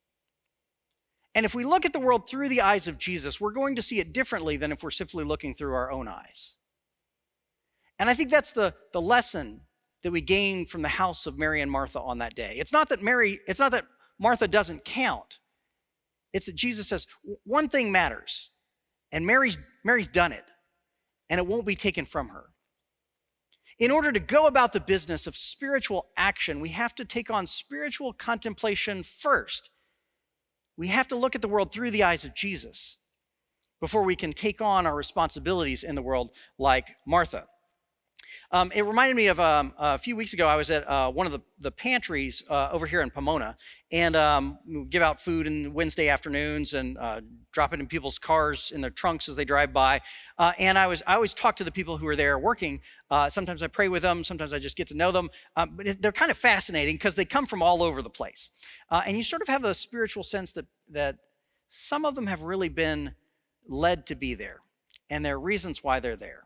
And 1.35 1.47
if 1.47 1.55
we 1.55 1.65
look 1.65 1.87
at 1.87 1.93
the 1.93 1.99
world 1.99 2.29
through 2.29 2.49
the 2.49 2.61
eyes 2.61 2.87
of 2.87 2.99
Jesus, 2.99 3.41
we're 3.41 3.53
going 3.53 3.77
to 3.77 3.83
see 3.83 3.99
it 3.99 4.13
differently 4.13 4.57
than 4.57 4.71
if 4.71 4.83
we're 4.83 4.91
simply 4.91 5.25
looking 5.25 5.55
through 5.55 5.75
our 5.75 5.91
own 5.91 6.09
eyes. 6.09 6.57
And 7.99 8.11
I 8.11 8.15
think 8.15 8.31
that's 8.31 8.53
the, 8.53 8.75
the 8.93 9.01
lesson 9.01 9.63
that 10.03 10.11
we 10.11 10.21
gain 10.21 10.67
from 10.67 10.83
the 10.83 10.89
house 10.89 11.27
of 11.27 11.39
Mary 11.39 11.63
and 11.63 11.71
Martha 11.71 12.01
on 12.01 12.19
that 12.19 12.35
day. 12.35 12.57
It's 12.59 12.73
not 12.73 12.89
that 12.91 13.03
Mary, 13.03 13.41
it's 13.47 13.61
not 13.61 13.73
that 13.73 13.87
Martha 14.19 14.47
doesn't 14.47 14.85
count. 14.85 15.39
It's 16.33 16.47
that 16.47 16.55
Jesus 16.55 16.89
says, 16.89 17.07
one 17.45 17.69
thing 17.69 17.93
matters, 17.93 18.51
and 19.11 19.27
Mary's, 19.27 19.59
Mary's 19.85 20.09
done 20.09 20.33
it, 20.33 20.45
and 21.31 21.39
it 21.39 21.47
won't 21.47 21.67
be 21.67 21.77
taken 21.77 22.05
from 22.05 22.29
her. 22.31 22.47
In 23.83 23.91
order 23.91 24.12
to 24.12 24.21
go 24.21 24.47
about 24.47 24.73
the 24.73 24.79
business 24.79 25.27
of 25.27 25.37
spiritual 25.37 26.07
action, 26.17 26.61
we 26.61 26.69
have 26.69 26.95
to 26.95 27.05
take 27.05 27.31
on 27.31 27.49
spiritual 27.49 28.12
contemplation 28.12 29.03
first. 29.03 29.71
We 30.77 30.87
have 30.87 31.09
to 31.09 31.16
look 31.16 31.35
at 31.35 31.42
the 31.42 31.49
world 31.49 31.73
through 31.73 31.90
the 31.90 32.05
eyes 32.05 32.25
of 32.25 32.33
Jesus 32.33 32.97
before 33.81 34.05
we 34.05 34.14
can 34.14 34.35
take 34.35 34.61
on 34.61 34.87
our 34.87 34.95
responsibilities 34.95 35.83
in 35.83 35.97
the 35.97 36.01
world 36.01 36.31
like 36.61 36.95
Martha. 37.05 37.49
Um, 38.51 38.73
it 38.75 38.83
reminded 38.83 39.16
me 39.16 39.29
of 39.29 39.40
um, 39.40 39.73
a 39.79 39.99
few 39.99 40.16
weeks 40.16 40.33
ago, 40.33 40.47
I 40.47 40.57
was 40.57 40.71
at 40.71 40.88
uh, 40.88 41.11
one 41.11 41.27
of 41.27 41.33
the, 41.33 41.40
the 41.59 41.71
pantries 41.71 42.42
uh, 42.49 42.68
over 42.71 42.87
here 42.87 43.01
in 43.01 43.11
Pomona, 43.11 43.57
and 43.92 44.16
um, 44.16 44.59
give 44.88 45.03
out 45.03 45.21
food 45.21 45.47
in 45.47 45.75
Wednesday 45.75 46.09
afternoons 46.09 46.73
and 46.73 46.97
uh, 46.97 47.21
drop 47.53 47.75
it 47.75 47.81
in 47.81 47.87
people's 47.87 48.18
cars 48.18 48.73
in 48.75 48.81
their 48.81 48.90
trunks 48.90 49.29
as 49.29 49.37
they 49.37 49.45
drive 49.45 49.73
by. 49.73 50.01
Uh, 50.38 50.53
and 50.59 50.79
I 50.79 50.87
was 50.87 51.03
I 51.07 51.14
always 51.14 51.35
talk 51.35 51.57
to 51.57 51.64
the 51.64 51.71
people 51.71 51.99
who 51.99 52.07
are 52.07 52.16
there 52.16 52.38
working. 52.38 52.81
Uh, 53.11 53.29
sometimes 53.29 53.62
I 53.62 53.66
pray 53.66 53.88
with 53.88 54.03
them, 54.03 54.25
sometimes 54.25 54.53
I 54.53 54.59
just 54.59 54.77
get 54.77 54.88
to 54.88 54.95
know 54.95 55.12
them. 55.12 55.29
Um, 55.57 55.73
but 55.77 55.87
it, 55.87 56.03
they're 56.03 56.12
kind 56.12 56.31
of 56.31 56.38
fascinating 56.38 56.95
because 56.95 57.14
they 57.14 57.27
come 57.27 57.47
from 57.47 57.62
all 57.62 57.83
over 57.83 58.01
the 58.01 58.11
place, 58.11 58.51
uh, 58.90 59.03
and 59.07 59.16
you 59.16 59.23
sort 59.23 59.42
of 59.42 59.49
have 59.49 59.64
a 59.64 59.75
spiritual 59.75 60.23
sense 60.23 60.53
that 60.53 60.66
that 60.90 61.16
some 61.68 62.05
of 62.05 62.14
them 62.14 62.27
have 62.27 62.42
really 62.42 62.71
been 62.71 63.14
led 63.68 64.07
to 64.07 64.14
be 64.14 64.35
there, 64.35 64.61
and 65.11 65.25
there 65.25 65.37
are 65.37 65.40
reasons 65.40 65.85
why 65.85 66.01
they're 66.01 66.16
there. 66.16 66.45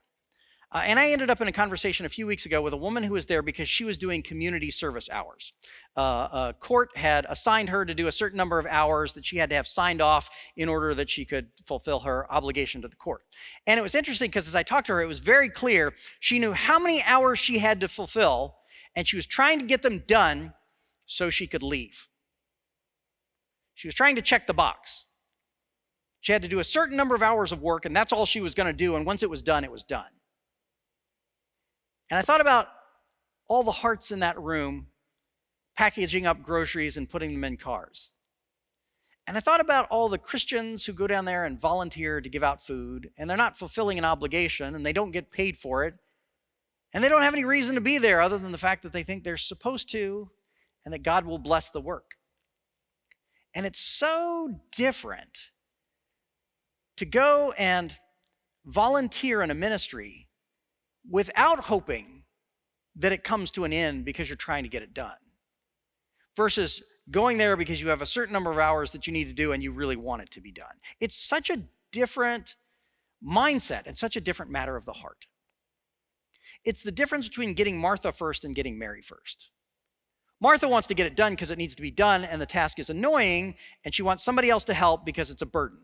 Uh, 0.73 0.83
and 0.85 0.99
I 0.99 1.11
ended 1.11 1.31
up 1.31 1.41
in 1.41 1.47
a 1.47 1.53
conversation 1.53 2.07
a 2.07 2.09
few 2.09 2.27
weeks 2.27 2.45
ago 2.45 2.61
with 2.61 2.73
a 2.73 2.77
woman 2.77 3.05
who 3.05 3.15
was 3.15 3.27
there 3.27 3.41
because 3.41 3.69
she 3.69 3.85
was 3.85 3.97
doing 3.97 4.23
community 4.23 4.71
service 4.71 5.09
hours. 5.09 5.53
Uh, 5.97 6.29
a 6.33 6.55
court 6.59 6.91
had 6.97 7.25
assigned 7.29 7.69
her 7.69 7.85
to 7.85 7.95
do 7.95 8.09
a 8.09 8.13
certain 8.13 8.37
number 8.37 8.59
of 8.59 8.67
hours 8.67 9.13
that 9.13 9.25
she 9.25 9.37
had 9.37 9.49
to 9.51 9.57
have 9.57 9.69
signed 9.69 10.03
off 10.03 10.29
in 10.57 10.69
order 10.69 10.93
that 10.93 11.09
she 11.09 11.25
could 11.25 11.47
fulfill 11.65 12.01
her 12.01 12.31
obligation 12.33 12.83
to 12.83 12.89
the 12.89 12.97
court. 12.97 13.23
And 13.67 13.79
it 13.79 13.83
was 13.83 13.95
interesting 13.95 14.29
because 14.29 14.49
as 14.49 14.57
I 14.57 14.65
talked 14.65 14.89
to 14.89 14.95
her, 14.95 15.03
it 15.03 15.07
was 15.07 15.21
very 15.21 15.49
clear 15.49 15.95
she 16.19 16.41
knew 16.41 16.53
how 16.53 16.81
many 16.81 17.01
hours 17.05 17.39
she 17.39 17.59
had 17.59 17.81
to 17.81 17.89
fulfill, 17.89 18.57
and 18.97 19.07
she 19.07 19.17
was 19.17 19.27
trying 19.27 19.61
to 19.61 19.65
get 19.65 19.83
them 19.83 20.03
done 20.09 20.53
so 21.07 21.31
she 21.31 21.47
could 21.47 21.63
leave. 21.63 22.09
She 23.75 23.87
was 23.87 23.95
trying 23.95 24.17
to 24.17 24.23
check 24.23 24.49
the 24.49 24.55
box. 24.55 25.05
She 26.21 26.33
had 26.33 26.43
to 26.43 26.49
do 26.49 26.59
a 26.59 26.65
certain 26.65 26.97
number 26.97 27.15
of 27.15 27.23
hours 27.23 27.53
of 27.53 27.63
work, 27.63 27.85
and 27.85 27.95
that's 27.95 28.13
all 28.13 28.27
she 28.27 28.41
was 28.41 28.55
going 28.55 28.67
to 28.67 28.73
do. 28.73 28.97
And 28.97 29.07
once 29.07 29.23
it 29.23 29.31
was 29.31 29.43
done, 29.43 29.63
it 29.63 29.71
was 29.71 29.85
done. 29.85 30.09
And 32.11 32.19
I 32.19 32.23
thought 32.23 32.41
about 32.41 32.69
all 33.49 33.63
the 33.63 33.73
hearts 33.73 34.11
in 34.11 34.21
that 34.21 34.41
room 34.41 34.89
packaging 35.77 36.27
up 36.27 36.43
groceries 36.43 36.97
and 36.97 37.09
putting 37.09 37.33
them 37.33 37.45
in 37.45 37.57
cars. 37.57 38.11
And 39.27 39.37
I 39.37 39.41
thought 39.41 39.61
about 39.61 39.89
all 39.91 40.09
the 40.09 40.19
Christians 40.19 40.85
who 40.85 40.93
go 40.93 41.07
down 41.07 41.25
there 41.25 41.45
and 41.45 41.61
volunteer 41.61 42.21
to 42.21 42.29
give 42.29 42.45
out 42.45 42.63
food, 42.63 43.11
and 43.19 43.29
they're 43.29 43.37
not 43.37 43.59
fulfilling 43.59 43.99
an 43.99 44.05
obligation, 44.05 44.75
and 44.75 44.87
they 44.87 44.93
don't 44.93 45.11
get 45.11 45.33
paid 45.33 45.59
for 45.59 45.85
it, 45.85 45.95
and 46.93 47.03
they 47.03 47.09
don't 47.09 47.23
have 47.23 47.35
any 47.35 47.45
reason 47.45 47.75
to 47.75 47.81
be 47.81 47.99
there 47.99 48.21
other 48.21 48.39
than 48.39 48.53
the 48.53 48.59
fact 48.59 48.85
that 48.85 48.93
they 48.93 49.03
think 49.03 49.25
they're 49.25 49.37
supposed 49.37 49.91
to, 49.91 50.31
and 50.85 50.95
that 50.95 51.03
God 51.03 51.27
will 51.27 51.39
bless 51.39 51.71
the 51.71 51.81
work. 51.81 52.13
And 53.53 53.67
it's 53.67 53.81
so 53.81 54.61
different 54.71 55.51
to 56.97 57.05
go 57.05 57.53
and 57.59 57.99
volunteer 58.65 59.43
in 59.43 59.51
a 59.51 59.55
ministry 59.55 60.26
without 61.09 61.61
hoping 61.61 62.25
that 62.97 63.13
it 63.13 63.25
comes 63.25 63.51
to 63.53 63.65
an 63.65 63.73
end 63.73 64.05
because 64.05 64.29
you're 64.29 64.37
trying 64.37 64.63
to 64.63 64.69
get 64.69 64.83
it 64.83 64.95
done 64.95 65.17
versus 66.37 66.83
going 67.11 67.39
there 67.39 67.57
because 67.57 67.81
you 67.81 67.89
have 67.89 68.03
a 68.03 68.07
certain 68.07 68.33
number 68.33 68.51
of 68.51 68.59
hours 68.59 68.91
that 68.93 69.07
you 69.07 69.13
need 69.13 69.29
to 69.29 69.33
do 69.33 69.53
and 69.53 69.63
you 69.63 69.73
really 69.73 69.97
want 69.97 70.23
it 70.23 70.31
to 70.31 70.41
be 70.41 70.53
done. 70.53 70.67
It's 71.01 71.17
such 71.17 71.51
a 71.51 71.63
different 71.93 72.57
mindset 73.25 73.87
and 73.87 73.97
such 73.97 74.17
a 74.17 74.21
different 74.21 74.51
matter 74.51 74.77
of 74.77 74.85
the 74.85 74.93
heart. 74.93 75.27
It's 76.65 76.83
the 76.83 76.93
difference 76.93 77.29
between 77.29 77.55
getting 77.55 77.79
Martha 77.79 78.13
first 78.13 78.45
and 78.45 78.55
getting 78.55 78.79
Mary 78.79 79.03
first. 79.03 79.51
Martha 80.41 80.69
wants 80.69 80.89
to 80.89 80.95
get 80.95 81.07
it 81.07 81.17
done 81.17 81.33
because 81.33 81.51
it 81.51 81.59
needs 81.59 81.77
to 81.77 81.83
be 81.83 81.91
done 81.91 82.25
and 82.25 82.41
the 82.41 82.47
task 82.47 82.79
is 82.79 82.91
annoying, 82.91 83.55
and 83.85 83.95
she 83.95 84.03
wants 84.03 84.25
somebody 84.25 84.51
else 84.51 84.65
to 84.65 84.75
help 84.75 85.07
because 85.07 85.31
it's 85.31 85.43
a 85.43 85.47
burden. 85.47 85.79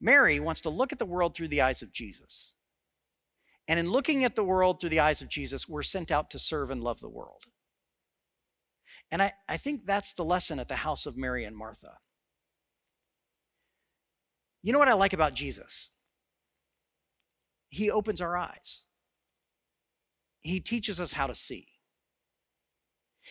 Mary 0.00 0.38
wants 0.38 0.60
to 0.62 0.70
look 0.70 0.92
at 0.92 0.98
the 0.98 1.06
world 1.06 1.34
through 1.34 1.48
the 1.48 1.62
eyes 1.62 1.80
of 1.80 1.92
Jesus. 1.92 2.52
And 3.68 3.78
in 3.78 3.90
looking 3.90 4.24
at 4.24 4.34
the 4.34 4.42
world 4.42 4.80
through 4.80 4.90
the 4.90 5.00
eyes 5.00 5.20
of 5.20 5.28
Jesus, 5.28 5.68
we're 5.68 5.82
sent 5.82 6.10
out 6.10 6.30
to 6.30 6.38
serve 6.38 6.70
and 6.70 6.82
love 6.82 7.00
the 7.00 7.08
world. 7.08 7.44
And 9.10 9.22
I, 9.22 9.34
I 9.46 9.58
think 9.58 9.84
that's 9.84 10.14
the 10.14 10.24
lesson 10.24 10.58
at 10.58 10.68
the 10.68 10.76
house 10.76 11.04
of 11.04 11.16
Mary 11.16 11.44
and 11.44 11.56
Martha. 11.56 11.98
You 14.62 14.72
know 14.72 14.78
what 14.78 14.88
I 14.88 14.94
like 14.94 15.12
about 15.12 15.34
Jesus? 15.34 15.90
He 17.68 17.90
opens 17.90 18.22
our 18.22 18.36
eyes, 18.36 18.82
He 20.40 20.60
teaches 20.60 21.00
us 21.00 21.12
how 21.12 21.26
to 21.26 21.34
see. 21.34 21.68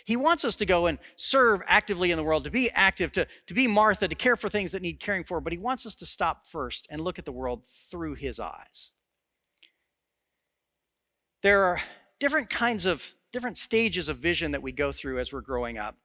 He 0.06 0.16
wants 0.16 0.46
us 0.46 0.56
to 0.58 0.66
go 0.68 0.86
and 0.86 1.00
serve 1.16 1.62
actively 1.66 2.12
in 2.12 2.18
the 2.18 2.24
world, 2.24 2.44
to 2.44 2.52
be 2.52 2.70
active, 2.70 3.12
to, 3.14 3.26
to 3.48 3.54
be 3.56 3.66
Martha, 3.66 4.08
to 4.08 4.14
care 4.14 4.36
for 4.36 4.48
things 4.48 4.72
that 4.74 4.84
need 4.84 5.00
caring 5.00 5.24
for, 5.24 5.42
but 5.42 5.52
He 5.52 5.58
wants 5.58 5.88
us 5.88 5.96
to 5.96 6.06
stop 6.06 6.46
first 6.46 6.86
and 6.92 7.02
look 7.02 7.18
at 7.18 7.26
the 7.26 7.32
world 7.32 7.64
through 7.90 8.14
His 8.14 8.40
eyes 8.40 8.92
there 11.44 11.64
are 11.64 11.80
different 12.20 12.50
kinds 12.50 12.86
of 12.86 13.14
different 13.32 13.58
stages 13.58 14.10
of 14.10 14.18
vision 14.18 14.52
that 14.52 14.62
we 14.62 14.72
go 14.72 14.92
through 14.92 15.20
as 15.20 15.32
we're 15.32 15.42
growing 15.42 15.78
up. 15.78 15.96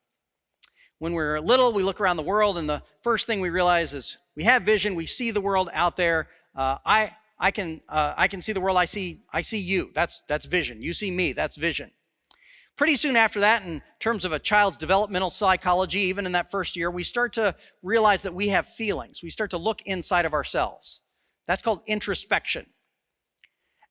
When 0.99 1.15
we're 1.15 1.41
little, 1.41 1.73
we 1.73 1.83
look 1.83 2.01
around 2.01 2.17
the 2.17 2.23
world, 2.23 2.59
and 2.59 2.69
the 2.69 2.83
first 3.03 3.27
thing 3.27 3.41
we 3.41 3.51
realize 3.51 3.93
is 3.93 4.19
we 4.37 4.45
have 4.45 4.63
vision, 4.63 4.95
we 4.95 5.07
see 5.07 5.31
the 5.31 5.41
world 5.41 5.69
out 5.73 5.97
there. 5.97 6.29
Uh, 6.55 6.79
I, 6.85 7.17
I 7.39 7.51
can, 7.51 7.81
uh, 7.89 8.15
I 8.17 8.29
can 8.29 8.41
see 8.41 8.53
the 8.53 8.61
world. 8.61 8.77
I 8.77 8.85
see, 8.85 9.23
I 9.33 9.41
see 9.41 9.59
you. 9.59 9.91
That's, 9.95 10.23
that's 10.29 10.47
vision. 10.47 10.81
You 10.81 10.93
see 10.93 11.11
me. 11.11 11.33
That's 11.33 11.57
vision. 11.57 11.91
Pretty 12.77 12.97
soon 12.97 13.17
after 13.17 13.41
that, 13.41 13.65
in 13.65 13.83
terms 14.01 14.25
of 14.25 14.33
a 14.33 14.39
child's 14.39 14.77
developmental 14.77 15.29
psychology, 15.29 16.01
even 16.03 16.25
in 16.25 16.33
that 16.33 16.51
first 16.51 16.77
year, 16.77 16.91
we 16.91 17.03
start 17.03 17.33
to 17.35 17.55
realize 17.83 18.23
that 18.23 18.35
we 18.35 18.49
have 18.49 18.67
feelings. 18.67 19.23
We 19.23 19.31
start 19.31 19.51
to 19.51 19.59
look 19.59 19.83
inside 19.83 20.25
of 20.25 20.33
ourselves. 20.33 21.03
That's 21.47 21.63
called 21.63 21.81
introspection. 21.87 22.67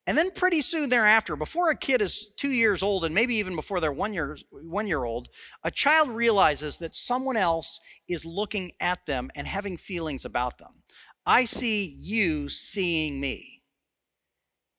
And 0.06 0.18
then 0.18 0.32
pretty 0.32 0.62
soon 0.62 0.88
thereafter, 0.88 1.36
before 1.36 1.70
a 1.70 1.76
kid 1.76 2.02
is 2.02 2.32
two 2.36 2.50
years 2.50 2.82
old, 2.82 3.04
and 3.04 3.14
maybe 3.14 3.36
even 3.36 3.54
before 3.54 3.78
they're 3.78 3.92
one 3.92 4.12
year, 4.12 4.36
one 4.50 4.88
year 4.88 5.04
old, 5.04 5.28
a 5.62 5.70
child 5.70 6.08
realizes 6.08 6.78
that 6.78 6.96
someone 6.96 7.36
else 7.36 7.78
is 8.08 8.24
looking 8.24 8.72
at 8.80 9.06
them 9.06 9.30
and 9.36 9.46
having 9.46 9.76
feelings 9.76 10.24
about 10.24 10.58
them. 10.58 10.82
I 11.24 11.44
see 11.44 11.96
you 12.00 12.48
seeing 12.48 13.20
me. 13.20 13.62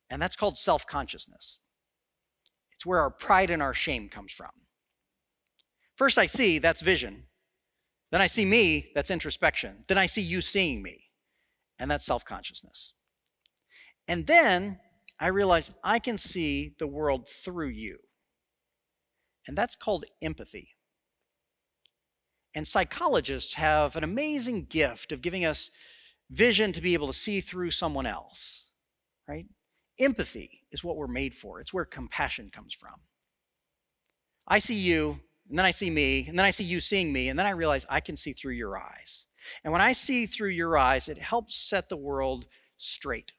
And 0.09 0.21
that's 0.21 0.35
called 0.35 0.57
self 0.57 0.85
consciousness. 0.85 1.59
It's 2.73 2.85
where 2.85 2.99
our 2.99 3.09
pride 3.09 3.49
and 3.49 3.61
our 3.61 3.73
shame 3.73 4.09
comes 4.09 4.33
from. 4.33 4.51
First, 5.95 6.17
I 6.17 6.25
see, 6.25 6.57
that's 6.59 6.81
vision. 6.81 7.23
Then 8.11 8.21
I 8.21 8.27
see 8.27 8.43
me, 8.43 8.91
that's 8.93 9.09
introspection. 9.09 9.85
Then 9.87 9.97
I 9.97 10.05
see 10.05 10.21
you 10.21 10.41
seeing 10.41 10.83
me, 10.83 11.05
and 11.79 11.89
that's 11.89 12.05
self 12.05 12.25
consciousness. 12.25 12.93
And 14.07 14.27
then 14.27 14.79
I 15.23 15.27
realize 15.27 15.71
I 15.85 15.99
can 15.99 16.17
see 16.17 16.75
the 16.79 16.85
world 16.85 17.29
through 17.29 17.69
you, 17.69 17.99
and 19.47 19.57
that's 19.57 19.73
called 19.73 20.03
empathy. 20.21 20.71
And 22.53 22.67
psychologists 22.67 23.53
have 23.53 23.95
an 23.95 24.03
amazing 24.03 24.65
gift 24.65 25.13
of 25.13 25.21
giving 25.21 25.45
us 25.45 25.71
vision 26.29 26.73
to 26.73 26.81
be 26.81 26.93
able 26.93 27.07
to 27.07 27.13
see 27.13 27.39
through 27.39 27.71
someone 27.71 28.05
else, 28.05 28.71
right? 29.25 29.45
Empathy 29.97 30.65
is 30.73 30.83
what 30.83 30.97
we're 30.97 31.07
made 31.07 31.33
for, 31.33 31.61
it's 31.61 31.73
where 31.73 31.85
compassion 31.85 32.49
comes 32.51 32.73
from. 32.73 32.99
I 34.45 34.59
see 34.59 34.75
you, 34.75 35.21
and 35.47 35.57
then 35.57 35.65
I 35.65 35.71
see 35.71 35.89
me, 35.89 36.25
and 36.27 36.37
then 36.37 36.45
I 36.45 36.51
see 36.51 36.65
you 36.65 36.81
seeing 36.81 37.13
me, 37.13 37.29
and 37.29 37.39
then 37.39 37.47
I 37.47 37.51
realize 37.51 37.85
I 37.89 38.01
can 38.01 38.17
see 38.17 38.33
through 38.33 38.55
your 38.55 38.77
eyes. 38.77 39.25
And 39.63 39.71
when 39.71 39.81
I 39.81 39.93
see 39.93 40.25
through 40.25 40.49
your 40.49 40.77
eyes, 40.77 41.07
it 41.07 41.17
helps 41.17 41.55
set 41.55 41.87
the 41.87 41.95
world 41.95 42.45
straight. 42.75 43.31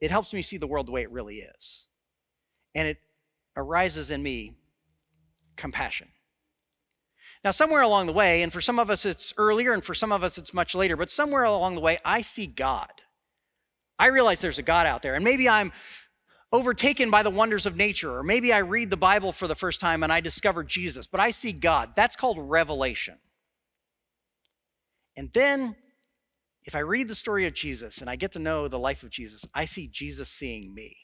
It 0.00 0.10
helps 0.10 0.32
me 0.32 0.42
see 0.42 0.56
the 0.56 0.66
world 0.66 0.86
the 0.86 0.92
way 0.92 1.02
it 1.02 1.10
really 1.10 1.38
is. 1.38 1.88
And 2.74 2.86
it 2.86 2.98
arises 3.56 4.10
in 4.10 4.22
me 4.22 4.54
compassion. 5.56 6.08
Now, 7.44 7.50
somewhere 7.50 7.82
along 7.82 8.06
the 8.06 8.12
way, 8.12 8.42
and 8.42 8.52
for 8.52 8.60
some 8.60 8.78
of 8.78 8.90
us 8.90 9.06
it's 9.06 9.32
earlier, 9.38 9.72
and 9.72 9.84
for 9.84 9.94
some 9.94 10.12
of 10.12 10.24
us 10.24 10.36
it's 10.36 10.52
much 10.52 10.74
later, 10.74 10.96
but 10.96 11.10
somewhere 11.10 11.44
along 11.44 11.74
the 11.76 11.80
way, 11.80 11.98
I 12.04 12.20
see 12.20 12.46
God. 12.46 12.90
I 13.98 14.06
realize 14.06 14.40
there's 14.40 14.58
a 14.58 14.62
God 14.62 14.86
out 14.86 15.02
there, 15.02 15.14
and 15.14 15.24
maybe 15.24 15.48
I'm 15.48 15.72
overtaken 16.52 17.10
by 17.10 17.22
the 17.22 17.30
wonders 17.30 17.66
of 17.66 17.76
nature, 17.76 18.16
or 18.16 18.22
maybe 18.22 18.52
I 18.52 18.58
read 18.58 18.90
the 18.90 18.96
Bible 18.96 19.32
for 19.32 19.46
the 19.46 19.54
first 19.54 19.80
time 19.80 20.02
and 20.02 20.12
I 20.12 20.20
discover 20.20 20.64
Jesus, 20.64 21.06
but 21.06 21.20
I 21.20 21.30
see 21.30 21.52
God. 21.52 21.90
That's 21.96 22.16
called 22.16 22.38
revelation. 22.38 23.18
And 25.16 25.32
then, 25.32 25.76
if 26.66 26.74
I 26.74 26.80
read 26.80 27.06
the 27.06 27.14
story 27.14 27.46
of 27.46 27.54
Jesus 27.54 27.98
and 27.98 28.10
I 28.10 28.16
get 28.16 28.32
to 28.32 28.40
know 28.40 28.66
the 28.66 28.78
life 28.78 29.04
of 29.04 29.10
Jesus, 29.10 29.46
I 29.54 29.64
see 29.64 29.86
Jesus 29.86 30.28
seeing 30.28 30.74
me. 30.74 30.96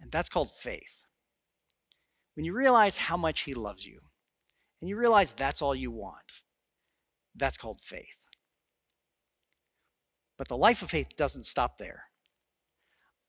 And 0.00 0.10
that's 0.10 0.30
called 0.30 0.50
faith. 0.50 1.02
When 2.34 2.46
you 2.46 2.54
realize 2.54 2.96
how 2.96 3.18
much 3.18 3.42
He 3.42 3.52
loves 3.52 3.84
you, 3.84 4.00
and 4.80 4.88
you 4.88 4.96
realize 4.96 5.32
that's 5.32 5.60
all 5.60 5.74
you 5.74 5.90
want, 5.90 6.32
that's 7.36 7.58
called 7.58 7.80
faith. 7.80 8.26
But 10.38 10.48
the 10.48 10.56
life 10.56 10.82
of 10.82 10.90
faith 10.90 11.08
doesn't 11.16 11.46
stop 11.46 11.76
there. 11.76 12.04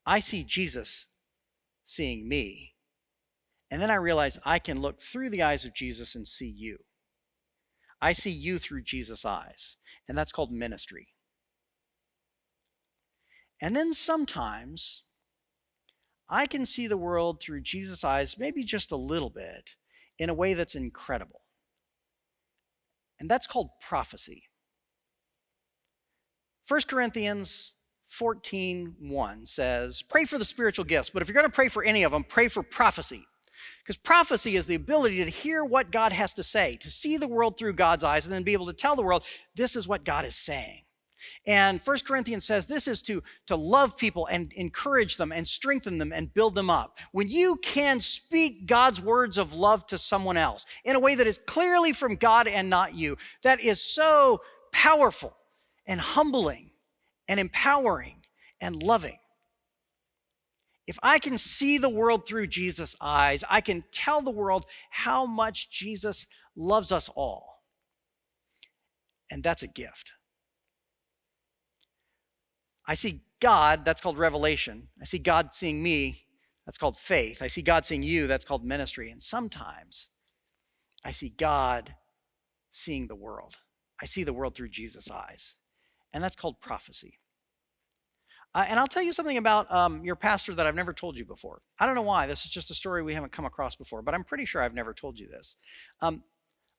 I 0.06 0.22
see 0.22 0.44
Jesus 0.44 1.08
seeing 1.84 2.28
me, 2.30 2.76
and 3.70 3.82
then 3.82 3.92
I 3.92 3.96
realize 3.96 4.40
I 4.46 4.58
can 4.58 4.82
look 4.82 5.02
through 5.02 5.30
the 5.30 5.44
eyes 5.44 5.66
of 5.66 5.76
Jesus 5.76 6.16
and 6.16 6.28
see 6.28 6.52
you. 6.56 6.78
I 8.04 8.12
see 8.12 8.32
you 8.32 8.60
through 8.60 8.82
Jesus' 8.82 9.24
eyes, 9.24 9.78
and 10.10 10.18
that's 10.18 10.34
called 10.34 10.52
ministry. 10.52 11.08
And 13.62 13.74
then 13.74 13.94
sometimes 13.94 15.04
I 16.30 16.46
can 16.46 16.66
see 16.66 16.88
the 16.88 16.98
world 16.98 17.40
through 17.40 17.62
Jesus' 17.62 18.04
eyes, 18.04 18.38
maybe 18.38 18.66
just 18.66 18.92
a 18.92 18.98
little 18.98 19.30
bit, 19.30 19.76
in 20.20 20.30
a 20.30 20.34
way 20.34 20.54
that's 20.54 20.76
incredible. 20.76 21.44
And 23.22 23.32
that's 23.32 23.48
called 23.48 23.70
prophecy. 23.80 24.50
1 26.68 26.82
Corinthians 26.90 27.72
14 28.08 28.96
1 29.00 29.46
says, 29.46 30.02
Pray 30.02 30.26
for 30.26 30.38
the 30.38 30.44
spiritual 30.44 30.84
gifts, 30.84 31.10
but 31.10 31.22
if 31.22 31.30
you're 31.30 31.42
going 31.42 31.46
to 31.46 31.56
pray 31.56 31.70
for 31.70 31.86
any 31.86 32.04
of 32.04 32.12
them, 32.12 32.26
pray 32.26 32.50
for 32.50 32.64
prophecy. 32.64 33.26
Because 33.84 33.98
prophecy 33.98 34.56
is 34.56 34.66
the 34.66 34.76
ability 34.76 35.24
to 35.24 35.30
hear 35.30 35.64
what 35.64 35.92
God 35.92 36.14
has 36.14 36.34
to 36.36 36.44
say, 36.44 36.78
to 36.78 36.90
see 36.90 37.18
the 37.18 37.28
world 37.28 37.58
through 37.58 37.74
God's 37.74 38.04
eyes, 38.04 38.26
and 38.26 38.34
then 38.34 38.44
be 38.44 38.54
able 38.54 38.68
to 38.68 38.74
tell 38.74 38.96
the 38.96 39.02
world, 39.02 39.24
this 39.56 39.76
is 39.76 39.88
what 39.88 40.04
God 40.06 40.26
is 40.26 40.36
saying. 40.36 40.82
And 41.46 41.82
First 41.82 42.08
Corinthians 42.08 42.46
says 42.46 42.66
this 42.66 42.88
is 42.88 43.02
to, 43.04 43.24
to 43.48 43.56
love 43.56 43.98
people 43.98 44.28
and 44.28 44.52
encourage 44.54 45.18
them 45.18 45.32
and 45.32 45.48
strengthen 45.48 45.98
them 45.98 46.12
and 46.12 46.34
build 46.34 46.56
them 46.56 46.70
up. 46.70 47.00
When 47.12 47.30
you 47.30 47.58
can 47.58 48.00
speak 48.00 48.66
God's 48.66 49.02
words 49.02 49.38
of 49.38 49.54
love 49.54 49.86
to 49.88 49.98
someone 49.98 50.38
else 50.38 50.66
in 50.84 50.96
a 50.96 51.00
way 51.00 51.16
that 51.16 51.28
is 51.28 51.40
clearly 51.46 51.94
from 51.94 52.16
God 52.16 52.48
and 52.48 52.70
not 52.70 52.96
you, 52.96 53.18
that 53.44 53.60
is 53.60 53.82
so 53.82 54.42
powerful 54.72 55.38
and 55.86 56.00
humbling 56.00 56.72
and 57.28 57.40
empowering 57.40 58.22
and 58.60 58.82
loving. 58.82 59.18
If 60.86 61.00
I 61.02 61.20
can 61.20 61.38
see 61.38 61.78
the 61.78 61.90
world 61.90 62.28
through 62.28 62.48
Jesus' 62.48 62.96
eyes, 63.00 63.44
I 63.50 63.62
can 63.62 63.84
tell 63.92 64.22
the 64.22 64.32
world 64.32 64.66
how 64.90 65.26
much 65.26 65.70
Jesus 65.70 66.28
loves 66.56 66.92
us 66.92 67.10
all. 67.10 67.64
And 69.32 69.42
that's 69.44 69.64
a 69.64 69.68
gift. 69.68 70.12
I 72.86 72.96
see 72.96 73.22
God, 73.40 73.86
that's 73.86 74.02
called 74.02 74.18
revelation. 74.18 74.90
I 75.02 75.06
see 75.06 75.20
God 75.20 75.54
seeing 75.54 75.82
me, 75.82 76.26
that's 76.66 76.78
called 76.78 76.98
faith. 76.98 77.42
I 77.42 77.48
see 77.48 77.62
God 77.62 77.86
seeing 77.86 78.04
you, 78.04 78.28
that's 78.28 78.46
called 78.46 78.66
ministry. 78.66 79.10
And 79.10 79.22
sometimes 79.22 80.10
I 81.04 81.12
see 81.12 81.30
God 81.30 81.96
seeing 82.72 83.08
the 83.08 83.16
world. 83.16 83.56
I 84.02 84.06
see 84.06 84.24
the 84.24 84.34
world 84.34 84.56
through 84.56 84.70
Jesus' 84.70 85.10
eyes 85.10 85.56
and 86.14 86.24
that's 86.24 86.36
called 86.36 86.62
prophecy. 86.62 87.20
Uh, 88.56 88.66
and 88.68 88.80
I'll 88.80 88.88
tell 88.88 89.02
you 89.02 89.14
something 89.14 89.38
about 89.38 89.72
um, 89.74 90.04
your 90.06 90.16
pastor 90.16 90.54
that 90.56 90.68
I've 90.68 90.76
never 90.76 90.94
told 90.94 91.18
you 91.18 91.26
before. 91.26 91.62
I 91.80 91.86
don't 91.86 91.96
know 91.96 92.04
why. 92.04 92.28
This 92.28 92.46
is 92.46 92.52
just 92.52 92.70
a 92.70 92.76
story 92.76 93.02
we 93.02 93.16
haven't 93.16 93.32
come 93.32 93.46
across 93.46 93.76
before, 93.76 94.02
but 94.02 94.14
I'm 94.14 94.24
pretty 94.24 94.46
sure 94.46 94.62
I've 94.62 94.76
never 94.76 94.94
told 94.94 95.18
you 95.18 95.28
this. 95.28 95.56
Um, 96.02 96.24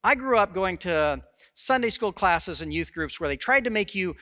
I 0.04 0.14
grew 0.14 0.38
up 0.38 0.52
going 0.52 0.78
to 0.78 1.22
Sunday 1.54 1.90
school 1.90 2.12
classes 2.12 2.60
and 2.60 2.72
youth 2.72 2.92
groups 2.92 3.18
where 3.18 3.28
they 3.28 3.36
tried 3.36 3.64
to 3.64 3.70
make 3.70 3.94
you 3.94 4.14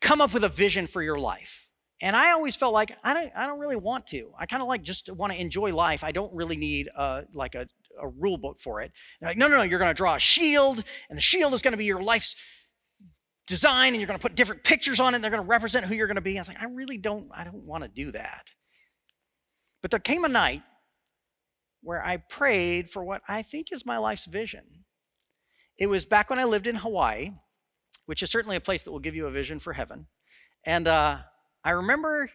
come 0.00 0.20
up 0.20 0.34
with 0.34 0.44
a 0.44 0.48
vision 0.48 0.86
for 0.86 1.00
your 1.00 1.18
life. 1.18 1.68
And 2.02 2.16
I 2.16 2.32
always 2.32 2.56
felt 2.56 2.74
like 2.74 2.96
I 3.04 3.14
don't, 3.14 3.30
I 3.36 3.46
don't 3.46 3.60
really 3.60 3.76
want 3.76 4.08
to. 4.08 4.32
I 4.36 4.46
kind 4.46 4.60
of 4.60 4.68
like 4.68 4.82
just 4.82 5.10
want 5.12 5.32
to 5.32 5.40
enjoy 5.40 5.72
life. 5.72 6.02
I 6.02 6.10
don't 6.10 6.34
really 6.34 6.56
need 6.56 6.90
uh, 6.96 7.22
like 7.32 7.54
a, 7.54 7.68
a 8.00 8.08
rule 8.08 8.36
book 8.36 8.58
for 8.58 8.80
it. 8.80 8.90
Like, 9.22 9.38
no, 9.38 9.46
no, 9.46 9.58
no, 9.58 9.62
you're 9.62 9.78
going 9.78 9.90
to 9.90 9.94
draw 9.94 10.16
a 10.16 10.18
shield, 10.18 10.82
and 11.08 11.16
the 11.16 11.22
shield 11.22 11.54
is 11.54 11.62
going 11.62 11.72
to 11.72 11.78
be 11.78 11.84
your 11.84 12.02
life's 12.02 12.34
design 13.46 13.88
and 13.88 13.96
you're 13.96 14.06
going 14.06 14.18
to 14.18 14.22
put 14.22 14.34
different 14.34 14.64
pictures 14.64 15.00
on 15.00 15.14
it 15.14 15.16
and 15.16 15.24
they're 15.24 15.30
going 15.30 15.42
to 15.42 15.48
represent 15.48 15.86
who 15.86 15.94
you're 15.94 16.06
going 16.06 16.14
to 16.16 16.20
be. 16.20 16.38
I 16.38 16.40
was 16.40 16.48
like, 16.48 16.60
I 16.60 16.66
really 16.66 16.98
don't, 16.98 17.28
I 17.34 17.44
don't 17.44 17.64
want 17.64 17.84
to 17.84 17.88
do 17.88 18.12
that. 18.12 18.50
But 19.80 19.90
there 19.90 20.00
came 20.00 20.24
a 20.24 20.28
night 20.28 20.62
where 21.82 22.04
I 22.04 22.18
prayed 22.18 22.88
for 22.88 23.04
what 23.04 23.22
I 23.28 23.42
think 23.42 23.72
is 23.72 23.84
my 23.84 23.98
life's 23.98 24.26
vision. 24.26 24.84
It 25.78 25.86
was 25.86 26.04
back 26.04 26.30
when 26.30 26.38
I 26.38 26.44
lived 26.44 26.66
in 26.66 26.76
Hawaii, 26.76 27.32
which 28.06 28.22
is 28.22 28.30
certainly 28.30 28.56
a 28.56 28.60
place 28.60 28.84
that 28.84 28.92
will 28.92 29.00
give 29.00 29.16
you 29.16 29.26
a 29.26 29.30
vision 29.30 29.58
for 29.58 29.72
heaven. 29.72 30.06
And 30.64 30.86
uh, 30.86 31.18
I 31.64 31.70
remember, 31.70 32.30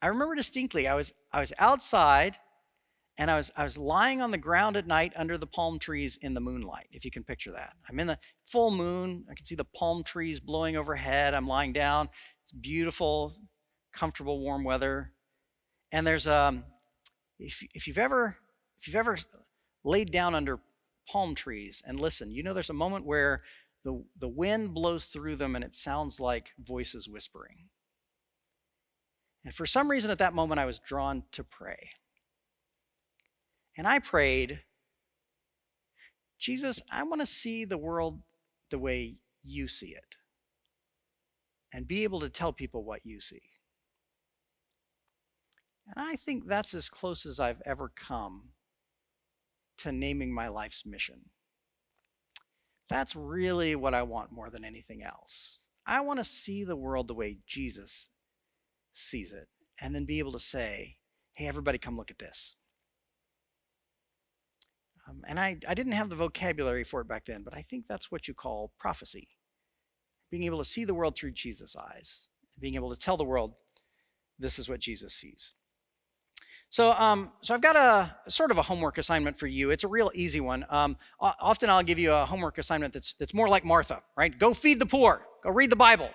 I 0.00 0.06
remember 0.06 0.34
distinctly. 0.34 0.88
I 0.88 0.94
was 0.94 1.12
I 1.32 1.40
was 1.40 1.52
outside 1.58 2.38
and 3.18 3.30
I 3.30 3.36
was 3.36 3.50
I 3.56 3.64
was 3.64 3.76
lying 3.76 4.22
on 4.22 4.30
the 4.30 4.38
ground 4.38 4.76
at 4.76 4.86
night 4.86 5.12
under 5.16 5.36
the 5.36 5.46
palm 5.46 5.78
trees 5.78 6.16
in 6.22 6.34
the 6.34 6.40
moonlight, 6.40 6.86
if 6.92 7.04
you 7.04 7.10
can 7.10 7.24
picture 7.24 7.52
that. 7.52 7.72
I'm 7.88 7.98
in 7.98 8.06
the 8.06 8.18
full 8.44 8.70
moon. 8.70 9.26
I 9.28 9.34
can 9.34 9.44
see 9.44 9.56
the 9.56 9.64
palm 9.64 10.04
trees 10.04 10.38
blowing 10.38 10.76
overhead. 10.76 11.34
I'm 11.34 11.48
lying 11.48 11.72
down. 11.72 12.08
It's 12.44 12.52
beautiful, 12.52 13.36
comfortable, 13.92 14.40
warm 14.40 14.62
weather. 14.62 15.12
And 15.90 16.06
there's 16.06 16.26
um 16.28 16.64
if 17.38 17.62
if 17.74 17.86
you've 17.88 17.98
ever 17.98 18.36
if 18.78 18.86
you've 18.86 18.96
ever 18.96 19.18
laid 19.84 20.12
down 20.12 20.36
under 20.36 20.60
palm 21.08 21.34
trees 21.34 21.82
and 21.84 21.98
listen, 21.98 22.30
you 22.30 22.42
know 22.44 22.54
there's 22.54 22.70
a 22.70 22.74
moment 22.74 23.04
where 23.04 23.42
the, 23.84 24.04
the 24.18 24.28
wind 24.28 24.74
blows 24.74 25.06
through 25.06 25.36
them 25.36 25.54
and 25.54 25.64
it 25.64 25.74
sounds 25.74 26.20
like 26.20 26.50
voices 26.58 27.08
whispering. 27.08 27.68
And 29.44 29.54
for 29.54 29.66
some 29.66 29.90
reason 29.90 30.10
at 30.10 30.18
that 30.18 30.34
moment, 30.34 30.60
I 30.60 30.66
was 30.66 30.78
drawn 30.78 31.22
to 31.32 31.42
pray. 31.42 31.90
And 33.78 33.86
I 33.86 34.00
prayed, 34.00 34.60
Jesus, 36.38 36.82
I 36.90 37.04
want 37.04 37.22
to 37.22 37.26
see 37.26 37.64
the 37.64 37.78
world 37.78 38.20
the 38.70 38.78
way 38.78 39.18
you 39.44 39.68
see 39.68 39.88
it 39.88 40.16
and 41.72 41.86
be 41.86 42.02
able 42.02 42.20
to 42.20 42.28
tell 42.28 42.52
people 42.52 42.84
what 42.84 43.06
you 43.06 43.20
see. 43.20 43.42
And 45.86 46.04
I 46.04 46.16
think 46.16 46.46
that's 46.46 46.74
as 46.74 46.90
close 46.90 47.24
as 47.24 47.38
I've 47.38 47.62
ever 47.64 47.90
come 47.94 48.50
to 49.78 49.92
naming 49.92 50.34
my 50.34 50.48
life's 50.48 50.84
mission. 50.84 51.30
That's 52.90 53.14
really 53.14 53.76
what 53.76 53.94
I 53.94 54.02
want 54.02 54.32
more 54.32 54.50
than 54.50 54.64
anything 54.64 55.04
else. 55.04 55.60
I 55.86 56.00
want 56.00 56.18
to 56.18 56.24
see 56.24 56.64
the 56.64 56.76
world 56.76 57.06
the 57.06 57.14
way 57.14 57.38
Jesus 57.46 58.10
sees 58.92 59.32
it 59.32 59.46
and 59.80 59.94
then 59.94 60.04
be 60.04 60.18
able 60.18 60.32
to 60.32 60.38
say, 60.38 60.96
hey, 61.34 61.46
everybody, 61.46 61.78
come 61.78 61.96
look 61.96 62.10
at 62.10 62.18
this. 62.18 62.56
Um, 65.08 65.22
and 65.26 65.40
I, 65.40 65.56
I 65.66 65.74
didn't 65.74 65.92
have 65.92 66.10
the 66.10 66.16
vocabulary 66.16 66.84
for 66.84 67.00
it 67.00 67.08
back 67.08 67.24
then, 67.26 67.42
but 67.42 67.54
I 67.56 67.62
think 67.62 67.86
that's 67.88 68.10
what 68.10 68.28
you 68.28 68.34
call 68.34 68.72
prophecy 68.78 69.28
being 70.30 70.44
able 70.44 70.58
to 70.58 70.64
see 70.64 70.84
the 70.84 70.94
world 70.94 71.16
through 71.16 71.30
Jesus' 71.32 71.74
eyes, 71.76 72.26
being 72.58 72.74
able 72.74 72.94
to 72.94 73.00
tell 73.00 73.16
the 73.16 73.24
world 73.24 73.54
this 74.38 74.58
is 74.58 74.68
what 74.68 74.80
Jesus 74.80 75.14
sees. 75.14 75.54
So, 76.70 76.92
um, 76.92 77.32
so 77.40 77.54
I've 77.54 77.62
got 77.62 77.76
a 77.76 78.30
sort 78.30 78.50
of 78.50 78.58
a 78.58 78.62
homework 78.62 78.98
assignment 78.98 79.38
for 79.38 79.46
you. 79.46 79.70
It's 79.70 79.84
a 79.84 79.88
real 79.88 80.10
easy 80.14 80.40
one. 80.40 80.66
Um, 80.68 80.98
often 81.18 81.70
I'll 81.70 81.82
give 81.82 81.98
you 81.98 82.12
a 82.12 82.26
homework 82.26 82.58
assignment 82.58 82.92
that's 82.92 83.14
that's 83.14 83.32
more 83.32 83.48
like 83.48 83.64
Martha, 83.64 84.02
right? 84.16 84.38
Go 84.38 84.52
feed 84.52 84.78
the 84.78 84.86
poor. 84.86 85.22
Go 85.42 85.50
read 85.50 85.70
the 85.70 85.76
Bible, 85.76 86.10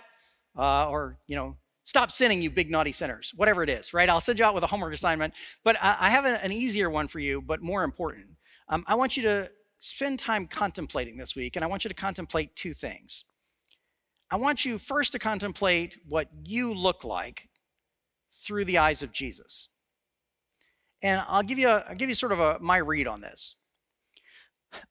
uh, 0.56 0.90
or 0.90 1.18
you 1.26 1.36
know, 1.36 1.58
stop 1.86 2.12
sinning, 2.12 2.40
you 2.40 2.52
big 2.52 2.70
naughty 2.70 2.92
sinners. 2.92 3.34
Whatever 3.36 3.64
it 3.64 3.70
is, 3.70 3.96
right? 3.96 4.08
I'll 4.08 4.22
send 4.22 4.38
you 4.38 4.46
out 4.46 4.54
with 4.54 4.64
a 4.64 4.68
homework 4.68 4.94
assignment. 4.94 5.34
But 5.64 5.76
I, 5.82 5.98
I 6.02 6.10
have 6.12 6.26
an, 6.26 6.36
an, 6.36 6.52
easier 6.52 6.90
one 6.90 7.08
for 7.08 7.20
you, 7.20 7.42
but 7.42 7.64
more 7.64 7.84
important. 7.84 8.28
Um, 8.70 8.84
I 8.88 8.96
want 8.96 9.18
you 9.18 9.24
to 9.24 9.50
spend 9.80 10.20
time 10.20 10.48
contemplating 10.48 11.18
this 11.18 11.36
week, 11.36 11.56
and 11.56 11.64
I 11.64 11.68
want 11.68 11.84
you 11.84 11.90
to 11.90 11.96
contemplate 11.96 12.56
two 12.56 12.74
things. 12.74 13.26
I 14.32 14.38
want 14.38 14.66
you 14.66 14.78
first 14.78 15.12
to 15.12 15.20
contemplate 15.20 15.98
what 16.08 16.30
you 16.44 16.74
look 16.74 17.04
like 17.04 17.50
through 18.34 18.66
the 18.66 18.78
eyes 18.78 19.04
of 19.04 19.12
Jesus. 19.12 19.70
And 21.02 21.22
I'll 21.28 21.44
give 21.44 21.60
you, 21.60 21.68
a, 21.68 21.86
I'll 21.90 21.96
give 21.96 22.10
you 22.10 22.16
sort 22.16 22.32
of 22.32 22.40
a, 22.40 22.58
my 22.60 22.78
read 22.78 23.08
on 23.08 23.22
this. 23.22 23.58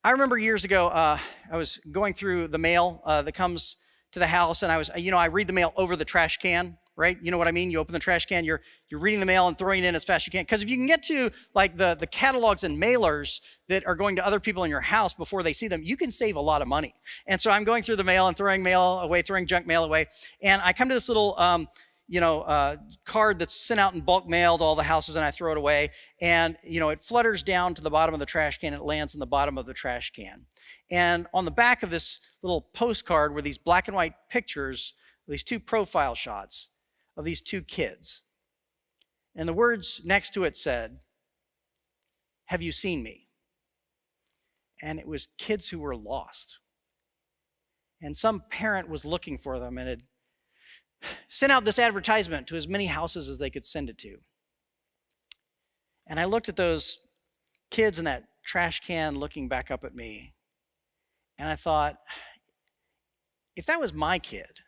I 0.04 0.10
remember 0.10 0.38
years 0.38 0.64
ago, 0.64 0.88
uh, 0.88 1.18
I 1.50 1.56
was 1.56 1.80
going 1.90 2.14
through 2.14 2.48
the 2.48 2.58
mail 2.58 3.02
uh, 3.04 3.22
that 3.22 3.32
comes 3.32 3.78
to 4.12 4.18
the 4.18 4.26
house, 4.26 4.62
and 4.62 4.70
I 4.70 4.78
was, 4.78 4.90
you 4.96 5.10
know, 5.10 5.16
I 5.16 5.26
read 5.26 5.46
the 5.46 5.52
mail 5.52 5.72
over 5.76 5.96
the 5.96 6.04
trash 6.04 6.38
can, 6.38 6.76
right? 6.96 7.18
You 7.22 7.30
know 7.30 7.38
what 7.38 7.48
I 7.48 7.52
mean? 7.52 7.70
You 7.70 7.78
open 7.78 7.92
the 7.92 7.98
trash 7.98 8.26
can, 8.26 8.44
you're 8.44 8.60
you're 8.88 9.00
reading 9.00 9.20
the 9.20 9.26
mail 9.26 9.48
and 9.48 9.56
throwing 9.56 9.82
it 9.82 9.86
in 9.86 9.94
as 9.94 10.04
fast 10.04 10.22
as 10.22 10.26
you 10.26 10.32
can. 10.32 10.44
Because 10.44 10.62
if 10.62 10.68
you 10.68 10.76
can 10.76 10.86
get 10.86 11.02
to 11.04 11.30
like 11.54 11.76
the 11.76 11.94
the 11.94 12.06
catalogs 12.06 12.64
and 12.64 12.80
mailers 12.80 13.40
that 13.68 13.86
are 13.86 13.94
going 13.94 14.16
to 14.16 14.26
other 14.26 14.40
people 14.40 14.64
in 14.64 14.70
your 14.70 14.80
house 14.80 15.14
before 15.14 15.42
they 15.42 15.52
see 15.52 15.68
them, 15.68 15.82
you 15.82 15.96
can 15.96 16.10
save 16.10 16.36
a 16.36 16.40
lot 16.40 16.62
of 16.62 16.68
money. 16.68 16.94
And 17.26 17.40
so 17.40 17.50
I'm 17.50 17.64
going 17.64 17.82
through 17.82 17.96
the 17.96 18.04
mail 18.04 18.28
and 18.28 18.36
throwing 18.36 18.62
mail 18.62 19.00
away, 19.00 19.22
throwing 19.22 19.46
junk 19.46 19.66
mail 19.66 19.84
away, 19.84 20.08
and 20.42 20.60
I 20.62 20.72
come 20.72 20.88
to 20.88 20.94
this 20.94 21.08
little. 21.08 21.38
Um, 21.38 21.68
you 22.08 22.20
know, 22.20 22.42
uh, 22.42 22.76
card 23.06 23.38
that's 23.38 23.54
sent 23.54 23.80
out 23.80 23.94
in 23.94 24.02
bulk 24.02 24.28
mail 24.28 24.58
to 24.58 24.64
all 24.64 24.74
the 24.74 24.82
houses, 24.82 25.16
and 25.16 25.24
I 25.24 25.30
throw 25.30 25.52
it 25.52 25.56
away. 25.56 25.92
And 26.20 26.58
you 26.62 26.78
know, 26.78 26.90
it 26.90 27.00
flutters 27.00 27.42
down 27.42 27.74
to 27.76 27.80
the 27.80 27.88
bottom 27.88 28.12
of 28.12 28.20
the 28.20 28.26
trash 28.26 28.58
can. 28.58 28.74
It 28.74 28.82
lands 28.82 29.14
in 29.14 29.20
the 29.20 29.26
bottom 29.26 29.56
of 29.56 29.64
the 29.64 29.72
trash 29.72 30.10
can. 30.10 30.44
And 30.92 31.26
on 31.32 31.46
the 31.46 31.50
back 31.50 31.82
of 31.82 31.90
this 31.90 32.20
little 32.42 32.60
postcard 32.60 33.34
were 33.34 33.40
these 33.40 33.56
black 33.56 33.88
and 33.88 33.96
white 33.96 34.12
pictures, 34.28 34.92
these 35.26 35.42
two 35.42 35.58
profile 35.58 36.14
shots 36.14 36.68
of 37.16 37.24
these 37.24 37.40
two 37.40 37.62
kids. 37.62 38.22
And 39.34 39.48
the 39.48 39.54
words 39.54 40.02
next 40.04 40.34
to 40.34 40.44
it 40.44 40.54
said, 40.54 40.98
Have 42.46 42.60
you 42.60 42.72
seen 42.72 43.02
me? 43.02 43.28
And 44.82 44.98
it 44.98 45.06
was 45.06 45.28
kids 45.38 45.70
who 45.70 45.78
were 45.78 45.96
lost. 45.96 46.58
And 48.02 48.14
some 48.14 48.42
parent 48.50 48.90
was 48.90 49.06
looking 49.06 49.38
for 49.38 49.58
them 49.58 49.78
and 49.78 49.88
had 49.88 50.02
sent 51.28 51.52
out 51.52 51.64
this 51.64 51.78
advertisement 51.78 52.46
to 52.48 52.56
as 52.56 52.68
many 52.68 52.86
houses 52.86 53.30
as 53.30 53.38
they 53.38 53.48
could 53.48 53.64
send 53.64 53.88
it 53.88 53.96
to. 53.98 54.18
And 56.06 56.20
I 56.20 56.26
looked 56.26 56.50
at 56.50 56.56
those 56.56 57.00
kids 57.70 57.98
in 57.98 58.04
that 58.04 58.24
trash 58.44 58.80
can 58.80 59.14
looking 59.14 59.48
back 59.48 59.70
up 59.70 59.84
at 59.84 59.94
me, 59.94 60.34
and 61.42 61.50
I 61.50 61.56
thought, 61.56 61.96
if 63.56 63.66
that 63.66 63.80
was 63.80 63.92
my 63.92 64.20
kid, 64.20 64.60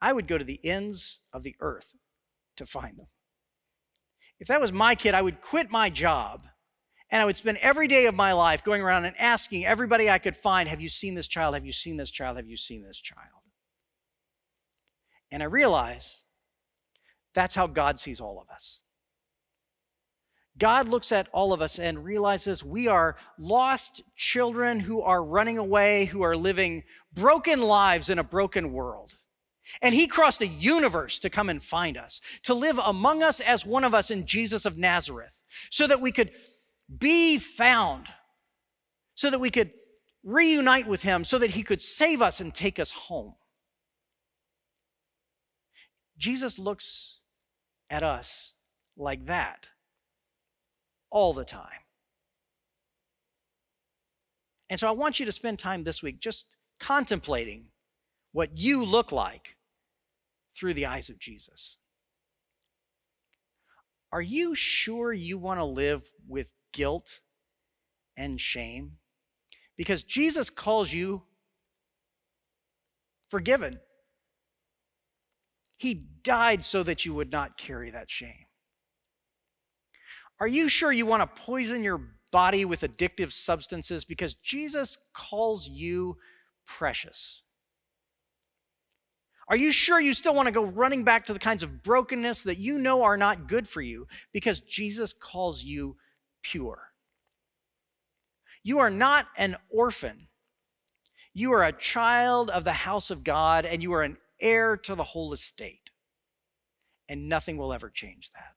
I 0.00 0.10
would 0.10 0.26
go 0.26 0.38
to 0.38 0.44
the 0.44 0.58
ends 0.64 1.18
of 1.34 1.42
the 1.42 1.54
earth 1.60 1.94
to 2.56 2.64
find 2.64 2.96
them. 2.96 3.08
If 4.38 4.48
that 4.48 4.62
was 4.62 4.72
my 4.72 4.94
kid, 4.94 5.12
I 5.12 5.20
would 5.20 5.42
quit 5.42 5.70
my 5.70 5.90
job 5.90 6.46
and 7.10 7.20
I 7.20 7.26
would 7.26 7.36
spend 7.36 7.58
every 7.58 7.88
day 7.88 8.06
of 8.06 8.14
my 8.14 8.32
life 8.32 8.64
going 8.64 8.80
around 8.80 9.04
and 9.04 9.14
asking 9.20 9.66
everybody 9.66 10.08
I 10.08 10.18
could 10.18 10.34
find, 10.34 10.66
Have 10.66 10.80
you 10.80 10.88
seen 10.88 11.14
this 11.14 11.28
child? 11.28 11.52
Have 11.52 11.66
you 11.66 11.72
seen 11.72 11.98
this 11.98 12.10
child? 12.10 12.38
Have 12.38 12.48
you 12.48 12.56
seen 12.56 12.82
this 12.82 12.98
child? 12.98 13.42
And 15.30 15.42
I 15.42 15.46
realize 15.46 16.24
that's 17.34 17.54
how 17.54 17.66
God 17.66 17.98
sees 17.98 18.18
all 18.18 18.40
of 18.40 18.48
us. 18.48 18.80
God 20.58 20.88
looks 20.88 21.12
at 21.12 21.28
all 21.32 21.52
of 21.52 21.62
us 21.62 21.78
and 21.78 22.04
realizes 22.04 22.64
we 22.64 22.88
are 22.88 23.16
lost 23.38 24.02
children 24.16 24.80
who 24.80 25.00
are 25.00 25.22
running 25.22 25.58
away, 25.58 26.06
who 26.06 26.22
are 26.22 26.36
living 26.36 26.84
broken 27.12 27.62
lives 27.62 28.10
in 28.10 28.18
a 28.18 28.24
broken 28.24 28.72
world. 28.72 29.16
And 29.80 29.94
he 29.94 30.06
crossed 30.06 30.40
a 30.40 30.46
universe 30.46 31.18
to 31.20 31.30
come 31.30 31.48
and 31.48 31.62
find 31.62 31.96
us, 31.96 32.20
to 32.42 32.54
live 32.54 32.78
among 32.78 33.22
us 33.22 33.40
as 33.40 33.64
one 33.64 33.84
of 33.84 33.94
us 33.94 34.10
in 34.10 34.26
Jesus 34.26 34.66
of 34.66 34.76
Nazareth, 34.76 35.40
so 35.70 35.86
that 35.86 36.00
we 36.00 36.10
could 36.10 36.32
be 36.98 37.38
found, 37.38 38.08
so 39.14 39.30
that 39.30 39.38
we 39.38 39.50
could 39.50 39.70
reunite 40.24 40.88
with 40.88 41.02
him, 41.02 41.22
so 41.22 41.38
that 41.38 41.50
he 41.50 41.62
could 41.62 41.80
save 41.80 42.20
us 42.20 42.40
and 42.40 42.52
take 42.52 42.78
us 42.78 42.90
home. 42.90 43.34
Jesus 46.18 46.58
looks 46.58 47.20
at 47.88 48.02
us 48.02 48.52
like 48.96 49.26
that 49.26 49.68
all 51.10 51.32
the 51.32 51.44
time. 51.44 51.64
And 54.68 54.78
so 54.78 54.88
I 54.88 54.92
want 54.92 55.18
you 55.18 55.26
to 55.26 55.32
spend 55.32 55.58
time 55.58 55.82
this 55.82 56.02
week 56.02 56.20
just 56.20 56.46
contemplating 56.78 57.66
what 58.32 58.56
you 58.56 58.84
look 58.84 59.10
like 59.10 59.56
through 60.56 60.74
the 60.74 60.86
eyes 60.86 61.10
of 61.10 61.18
Jesus. 61.18 61.78
Are 64.12 64.22
you 64.22 64.54
sure 64.54 65.12
you 65.12 65.38
want 65.38 65.58
to 65.58 65.64
live 65.64 66.10
with 66.28 66.52
guilt 66.72 67.20
and 68.16 68.40
shame? 68.40 68.92
Because 69.76 70.04
Jesus 70.04 70.50
calls 70.50 70.92
you 70.92 71.22
forgiven. 73.28 73.80
He 75.78 75.94
died 75.94 76.62
so 76.62 76.82
that 76.82 77.04
you 77.04 77.14
would 77.14 77.32
not 77.32 77.56
carry 77.56 77.90
that 77.90 78.10
shame. 78.10 78.46
Are 80.40 80.48
you 80.48 80.68
sure 80.68 80.90
you 80.90 81.04
want 81.04 81.22
to 81.22 81.42
poison 81.42 81.84
your 81.84 82.00
body 82.32 82.64
with 82.64 82.80
addictive 82.80 83.30
substances? 83.30 84.04
Because 84.04 84.34
Jesus 84.34 84.96
calls 85.12 85.68
you 85.68 86.16
precious. 86.66 87.42
Are 89.48 89.56
you 89.56 89.72
sure 89.72 90.00
you 90.00 90.14
still 90.14 90.34
want 90.34 90.46
to 90.46 90.52
go 90.52 90.64
running 90.64 91.02
back 91.04 91.26
to 91.26 91.32
the 91.32 91.38
kinds 91.38 91.62
of 91.62 91.82
brokenness 91.82 92.44
that 92.44 92.58
you 92.58 92.78
know 92.78 93.02
are 93.02 93.16
not 93.16 93.48
good 93.48 93.68
for 93.68 93.82
you 93.82 94.06
because 94.32 94.60
Jesus 94.60 95.12
calls 95.12 95.64
you 95.64 95.96
pure? 96.42 96.78
You 98.62 98.78
are 98.78 98.90
not 98.90 99.26
an 99.36 99.56
orphan. 99.68 100.28
You 101.34 101.52
are 101.52 101.64
a 101.64 101.72
child 101.72 102.48
of 102.48 102.64
the 102.64 102.72
house 102.72 103.10
of 103.10 103.24
God 103.24 103.66
and 103.66 103.82
you 103.82 103.92
are 103.92 104.02
an 104.02 104.18
heir 104.40 104.76
to 104.76 104.94
the 104.94 105.04
whole 105.04 105.32
estate. 105.32 105.90
And 107.08 107.28
nothing 107.28 107.56
will 107.56 107.72
ever 107.72 107.90
change 107.90 108.30
that. 108.34 108.54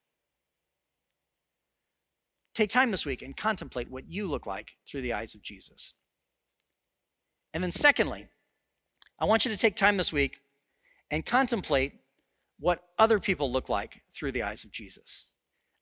Take 2.53 2.69
time 2.69 2.91
this 2.91 3.05
week 3.05 3.21
and 3.21 3.35
contemplate 3.35 3.89
what 3.89 4.07
you 4.07 4.27
look 4.27 4.45
like 4.45 4.71
through 4.87 5.01
the 5.01 5.13
eyes 5.13 5.33
of 5.33 5.41
Jesus. 5.41 5.93
And 7.53 7.63
then, 7.63 7.71
secondly, 7.71 8.27
I 9.19 9.25
want 9.25 9.45
you 9.45 9.51
to 9.51 9.57
take 9.57 9.75
time 9.75 9.97
this 9.97 10.13
week 10.13 10.37
and 11.11 11.25
contemplate 11.25 11.93
what 12.59 12.83
other 12.97 13.19
people 13.19 13.51
look 13.51 13.69
like 13.69 14.01
through 14.15 14.31
the 14.31 14.43
eyes 14.43 14.63
of 14.63 14.71
Jesus. 14.71 15.31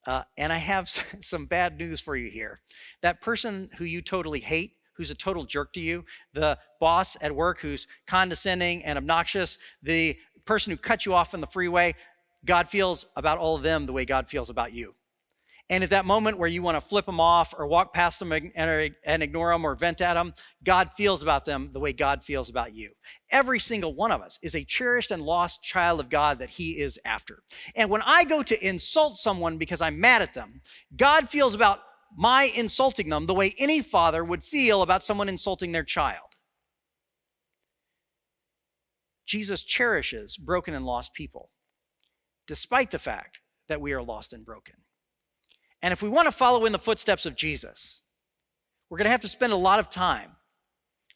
Uh, 0.05 0.23
and 0.37 0.51
I 0.51 0.57
have 0.57 0.89
some 1.21 1.45
bad 1.45 1.77
news 1.77 1.99
for 1.99 2.15
you 2.15 2.29
here. 2.29 2.61
That 3.01 3.21
person 3.21 3.69
who 3.77 3.85
you 3.85 4.01
totally 4.01 4.39
hate, 4.39 4.73
who's 4.93 5.11
a 5.11 5.15
total 5.15 5.45
jerk 5.45 5.73
to 5.73 5.81
you, 5.81 6.05
the 6.33 6.57
boss 6.79 7.17
at 7.21 7.35
work 7.35 7.59
who's 7.59 7.87
condescending 8.07 8.83
and 8.83 8.97
obnoxious, 8.97 9.57
the 9.81 10.17
person 10.45 10.71
who 10.71 10.77
cut 10.77 11.05
you 11.05 11.13
off 11.13 11.33
on 11.33 11.41
the 11.41 11.47
freeway, 11.47 11.95
God 12.45 12.67
feels 12.67 13.05
about 13.15 13.37
all 13.37 13.55
of 13.55 13.63
them 13.63 13.85
the 13.85 13.93
way 13.93 14.05
God 14.05 14.27
feels 14.27 14.49
about 14.49 14.73
you. 14.73 14.95
And 15.71 15.85
at 15.85 15.89
that 15.91 16.05
moment 16.05 16.37
where 16.37 16.49
you 16.49 16.61
want 16.61 16.75
to 16.75 16.81
flip 16.81 17.05
them 17.05 17.21
off 17.21 17.55
or 17.57 17.65
walk 17.65 17.93
past 17.93 18.19
them 18.19 18.33
and 18.33 19.23
ignore 19.23 19.53
them 19.53 19.63
or 19.63 19.73
vent 19.73 20.01
at 20.01 20.15
them, 20.15 20.33
God 20.65 20.91
feels 20.91 21.23
about 21.23 21.45
them 21.45 21.69
the 21.71 21.79
way 21.79 21.93
God 21.93 22.25
feels 22.25 22.49
about 22.49 22.75
you. 22.75 22.91
Every 23.31 23.57
single 23.57 23.95
one 23.95 24.11
of 24.11 24.21
us 24.21 24.37
is 24.41 24.53
a 24.53 24.65
cherished 24.65 25.11
and 25.11 25.23
lost 25.23 25.63
child 25.63 26.01
of 26.01 26.09
God 26.09 26.39
that 26.39 26.49
He 26.49 26.71
is 26.71 26.99
after. 27.05 27.43
And 27.73 27.89
when 27.89 28.01
I 28.01 28.25
go 28.25 28.43
to 28.43 28.67
insult 28.67 29.17
someone 29.17 29.57
because 29.57 29.81
I'm 29.81 29.97
mad 30.01 30.21
at 30.21 30.33
them, 30.33 30.61
God 30.97 31.29
feels 31.29 31.55
about 31.55 31.79
my 32.17 32.51
insulting 32.53 33.07
them 33.07 33.25
the 33.25 33.33
way 33.33 33.55
any 33.57 33.81
father 33.81 34.25
would 34.25 34.43
feel 34.43 34.81
about 34.81 35.05
someone 35.05 35.29
insulting 35.29 35.71
their 35.71 35.85
child. 35.85 36.35
Jesus 39.25 39.63
cherishes 39.63 40.35
broken 40.35 40.73
and 40.73 40.85
lost 40.85 41.13
people, 41.13 41.49
despite 42.45 42.91
the 42.91 42.99
fact 42.99 43.39
that 43.69 43.79
we 43.79 43.93
are 43.93 44.03
lost 44.03 44.33
and 44.33 44.43
broken. 44.43 44.75
And 45.81 45.91
if 45.91 46.01
we 46.01 46.09
want 46.09 46.27
to 46.27 46.31
follow 46.31 46.65
in 46.65 46.71
the 46.71 46.79
footsteps 46.79 47.25
of 47.25 47.35
Jesus, 47.35 48.01
we're 48.89 48.97
going 48.97 49.05
to 49.05 49.11
have 49.11 49.21
to 49.21 49.27
spend 49.27 49.53
a 49.53 49.57
lot 49.57 49.79
of 49.79 49.89
time 49.89 50.31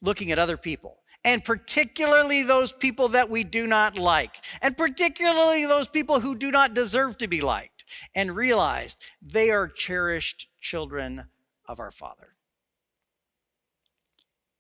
looking 0.02 0.32
at 0.32 0.40
other 0.40 0.58
people, 0.58 1.00
and 1.24 1.44
particularly 1.44 2.42
those 2.44 2.72
people 2.72 3.10
that 3.10 3.30
we 3.30 3.44
do 3.44 3.68
not 3.68 3.98
like, 3.98 4.36
and 4.62 4.78
particularly 4.78 5.66
those 5.66 5.88
people 5.88 6.20
who 6.20 6.36
do 6.36 6.52
not 6.52 6.74
deserve 6.74 7.18
to 7.18 7.28
be 7.28 7.42
liked, 7.42 7.86
and 8.14 8.36
realize 8.36 8.98
they 9.22 9.52
are 9.52 9.68
cherished 9.68 10.48
children 10.60 11.26
of 11.68 11.80
our 11.80 11.92
Father. 11.92 12.36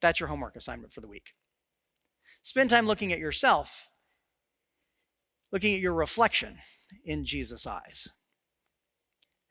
That's 0.01 0.19
your 0.19 0.29
homework 0.29 0.55
assignment 0.55 0.93
for 0.93 1.01
the 1.01 1.07
week. 1.07 1.33
Spend 2.43 2.69
time 2.69 2.85
looking 2.85 3.11
at 3.11 3.19
yourself, 3.19 3.89
looking 5.51 5.73
at 5.73 5.81
your 5.81 5.93
reflection 5.93 6.57
in 7.03 7.25
Jesus' 7.25 7.65
eyes. 7.65 8.07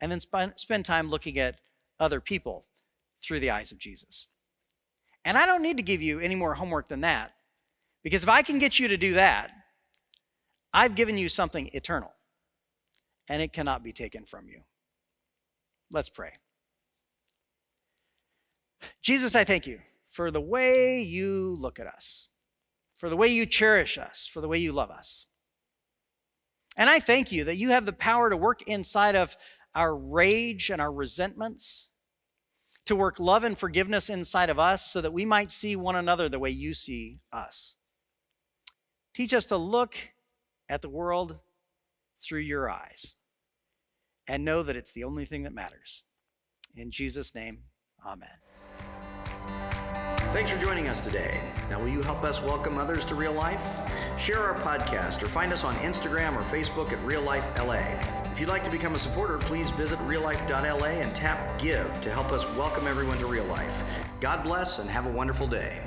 And 0.01 0.11
then 0.11 0.19
sp- 0.19 0.57
spend 0.57 0.85
time 0.85 1.09
looking 1.09 1.39
at 1.39 1.59
other 1.99 2.19
people 2.19 2.65
through 3.23 3.39
the 3.39 3.51
eyes 3.51 3.71
of 3.71 3.77
Jesus. 3.77 4.27
And 5.23 5.37
I 5.37 5.45
don't 5.45 5.63
need 5.63 5.77
to 5.77 5.83
give 5.83 6.01
you 6.01 6.19
any 6.19 6.35
more 6.35 6.53
homework 6.53 6.87
than 6.87 7.01
that, 7.01 7.33
because 8.03 8.23
if 8.23 8.29
I 8.29 8.43
can 8.43 8.59
get 8.59 8.77
you 8.77 8.87
to 8.89 8.97
do 8.97 9.13
that, 9.13 9.51
I've 10.73 10.95
given 10.95 11.17
you 11.17 11.29
something 11.29 11.69
eternal, 11.73 12.11
and 13.27 13.41
it 13.41 13.53
cannot 13.53 13.83
be 13.83 13.93
taken 13.93 14.25
from 14.25 14.47
you. 14.47 14.61
Let's 15.89 16.09
pray. 16.09 16.33
Jesus, 19.01 19.35
I 19.35 19.43
thank 19.45 19.65
you 19.65 19.79
for 20.11 20.29
the 20.29 20.41
way 20.41 21.01
you 21.01 21.57
look 21.59 21.79
at 21.79 21.87
us, 21.87 22.27
for 22.93 23.09
the 23.09 23.17
way 23.17 23.29
you 23.29 23.45
cherish 23.45 23.97
us, 23.97 24.29
for 24.31 24.41
the 24.41 24.47
way 24.47 24.59
you 24.59 24.71
love 24.71 24.91
us. 24.91 25.25
And 26.77 26.89
I 26.89 26.99
thank 26.99 27.31
you 27.31 27.45
that 27.45 27.55
you 27.55 27.69
have 27.69 27.85
the 27.85 27.93
power 27.93 28.29
to 28.29 28.37
work 28.37 28.61
inside 28.63 29.15
of 29.15 29.37
our 29.75 29.95
rage 29.95 30.69
and 30.69 30.81
our 30.81 30.91
resentments, 30.91 31.89
to 32.85 32.95
work 32.95 33.19
love 33.19 33.43
and 33.43 33.57
forgiveness 33.57 34.09
inside 34.09 34.49
of 34.49 34.59
us 34.59 34.85
so 34.85 35.01
that 35.01 35.13
we 35.13 35.25
might 35.25 35.51
see 35.51 35.75
one 35.75 35.95
another 35.95 36.29
the 36.29 36.39
way 36.39 36.49
you 36.49 36.73
see 36.73 37.19
us. 37.33 37.75
Teach 39.13 39.33
us 39.33 39.45
to 39.47 39.57
look 39.57 39.95
at 40.69 40.81
the 40.81 40.89
world 40.89 41.37
through 42.21 42.41
your 42.41 42.69
eyes 42.69 43.15
and 44.27 44.45
know 44.45 44.63
that 44.63 44.75
it's 44.75 44.91
the 44.91 45.03
only 45.03 45.25
thing 45.25 45.43
that 45.43 45.53
matters. 45.53 46.03
In 46.75 46.91
Jesus' 46.91 47.33
name, 47.33 47.63
amen. 48.05 48.29
Thanks 50.33 50.51
for 50.51 50.59
joining 50.59 50.89
us 50.89 50.99
today. 50.99 51.39
Now, 51.69 51.79
will 51.79 51.87
you 51.87 52.01
help 52.01 52.23
us 52.23 52.41
welcome 52.41 52.77
others 52.77 53.05
to 53.05 53.15
real 53.15 53.31
life? 53.31 53.63
Share 54.17 54.39
our 54.39 54.59
podcast 54.59 55.23
or 55.23 55.27
find 55.27 55.53
us 55.53 55.63
on 55.63 55.73
Instagram 55.75 56.35
or 56.35 56.41
Facebook 56.41 56.91
at 56.91 57.01
Real 57.05 57.21
Life 57.21 57.49
LA. 57.57 58.24
If 58.35 58.41
you'd 58.41 58.49
like 58.49 58.65
to 58.65 58.69
become 58.69 58.95
a 58.95 58.99
supporter, 58.99 59.37
please 59.37 59.69
visit 59.69 59.97
reallife.la 59.99 60.85
and 60.85 61.15
tap 61.15 61.57
Give 61.57 61.89
to 62.01 62.11
help 62.11 62.33
us 62.33 62.45
welcome 62.57 62.85
everyone 62.85 63.17
to 63.19 63.27
real 63.27 63.45
life. 63.45 63.81
God 64.19 64.43
bless 64.43 64.79
and 64.79 64.89
have 64.89 65.05
a 65.05 65.09
wonderful 65.09 65.47
day. 65.47 65.81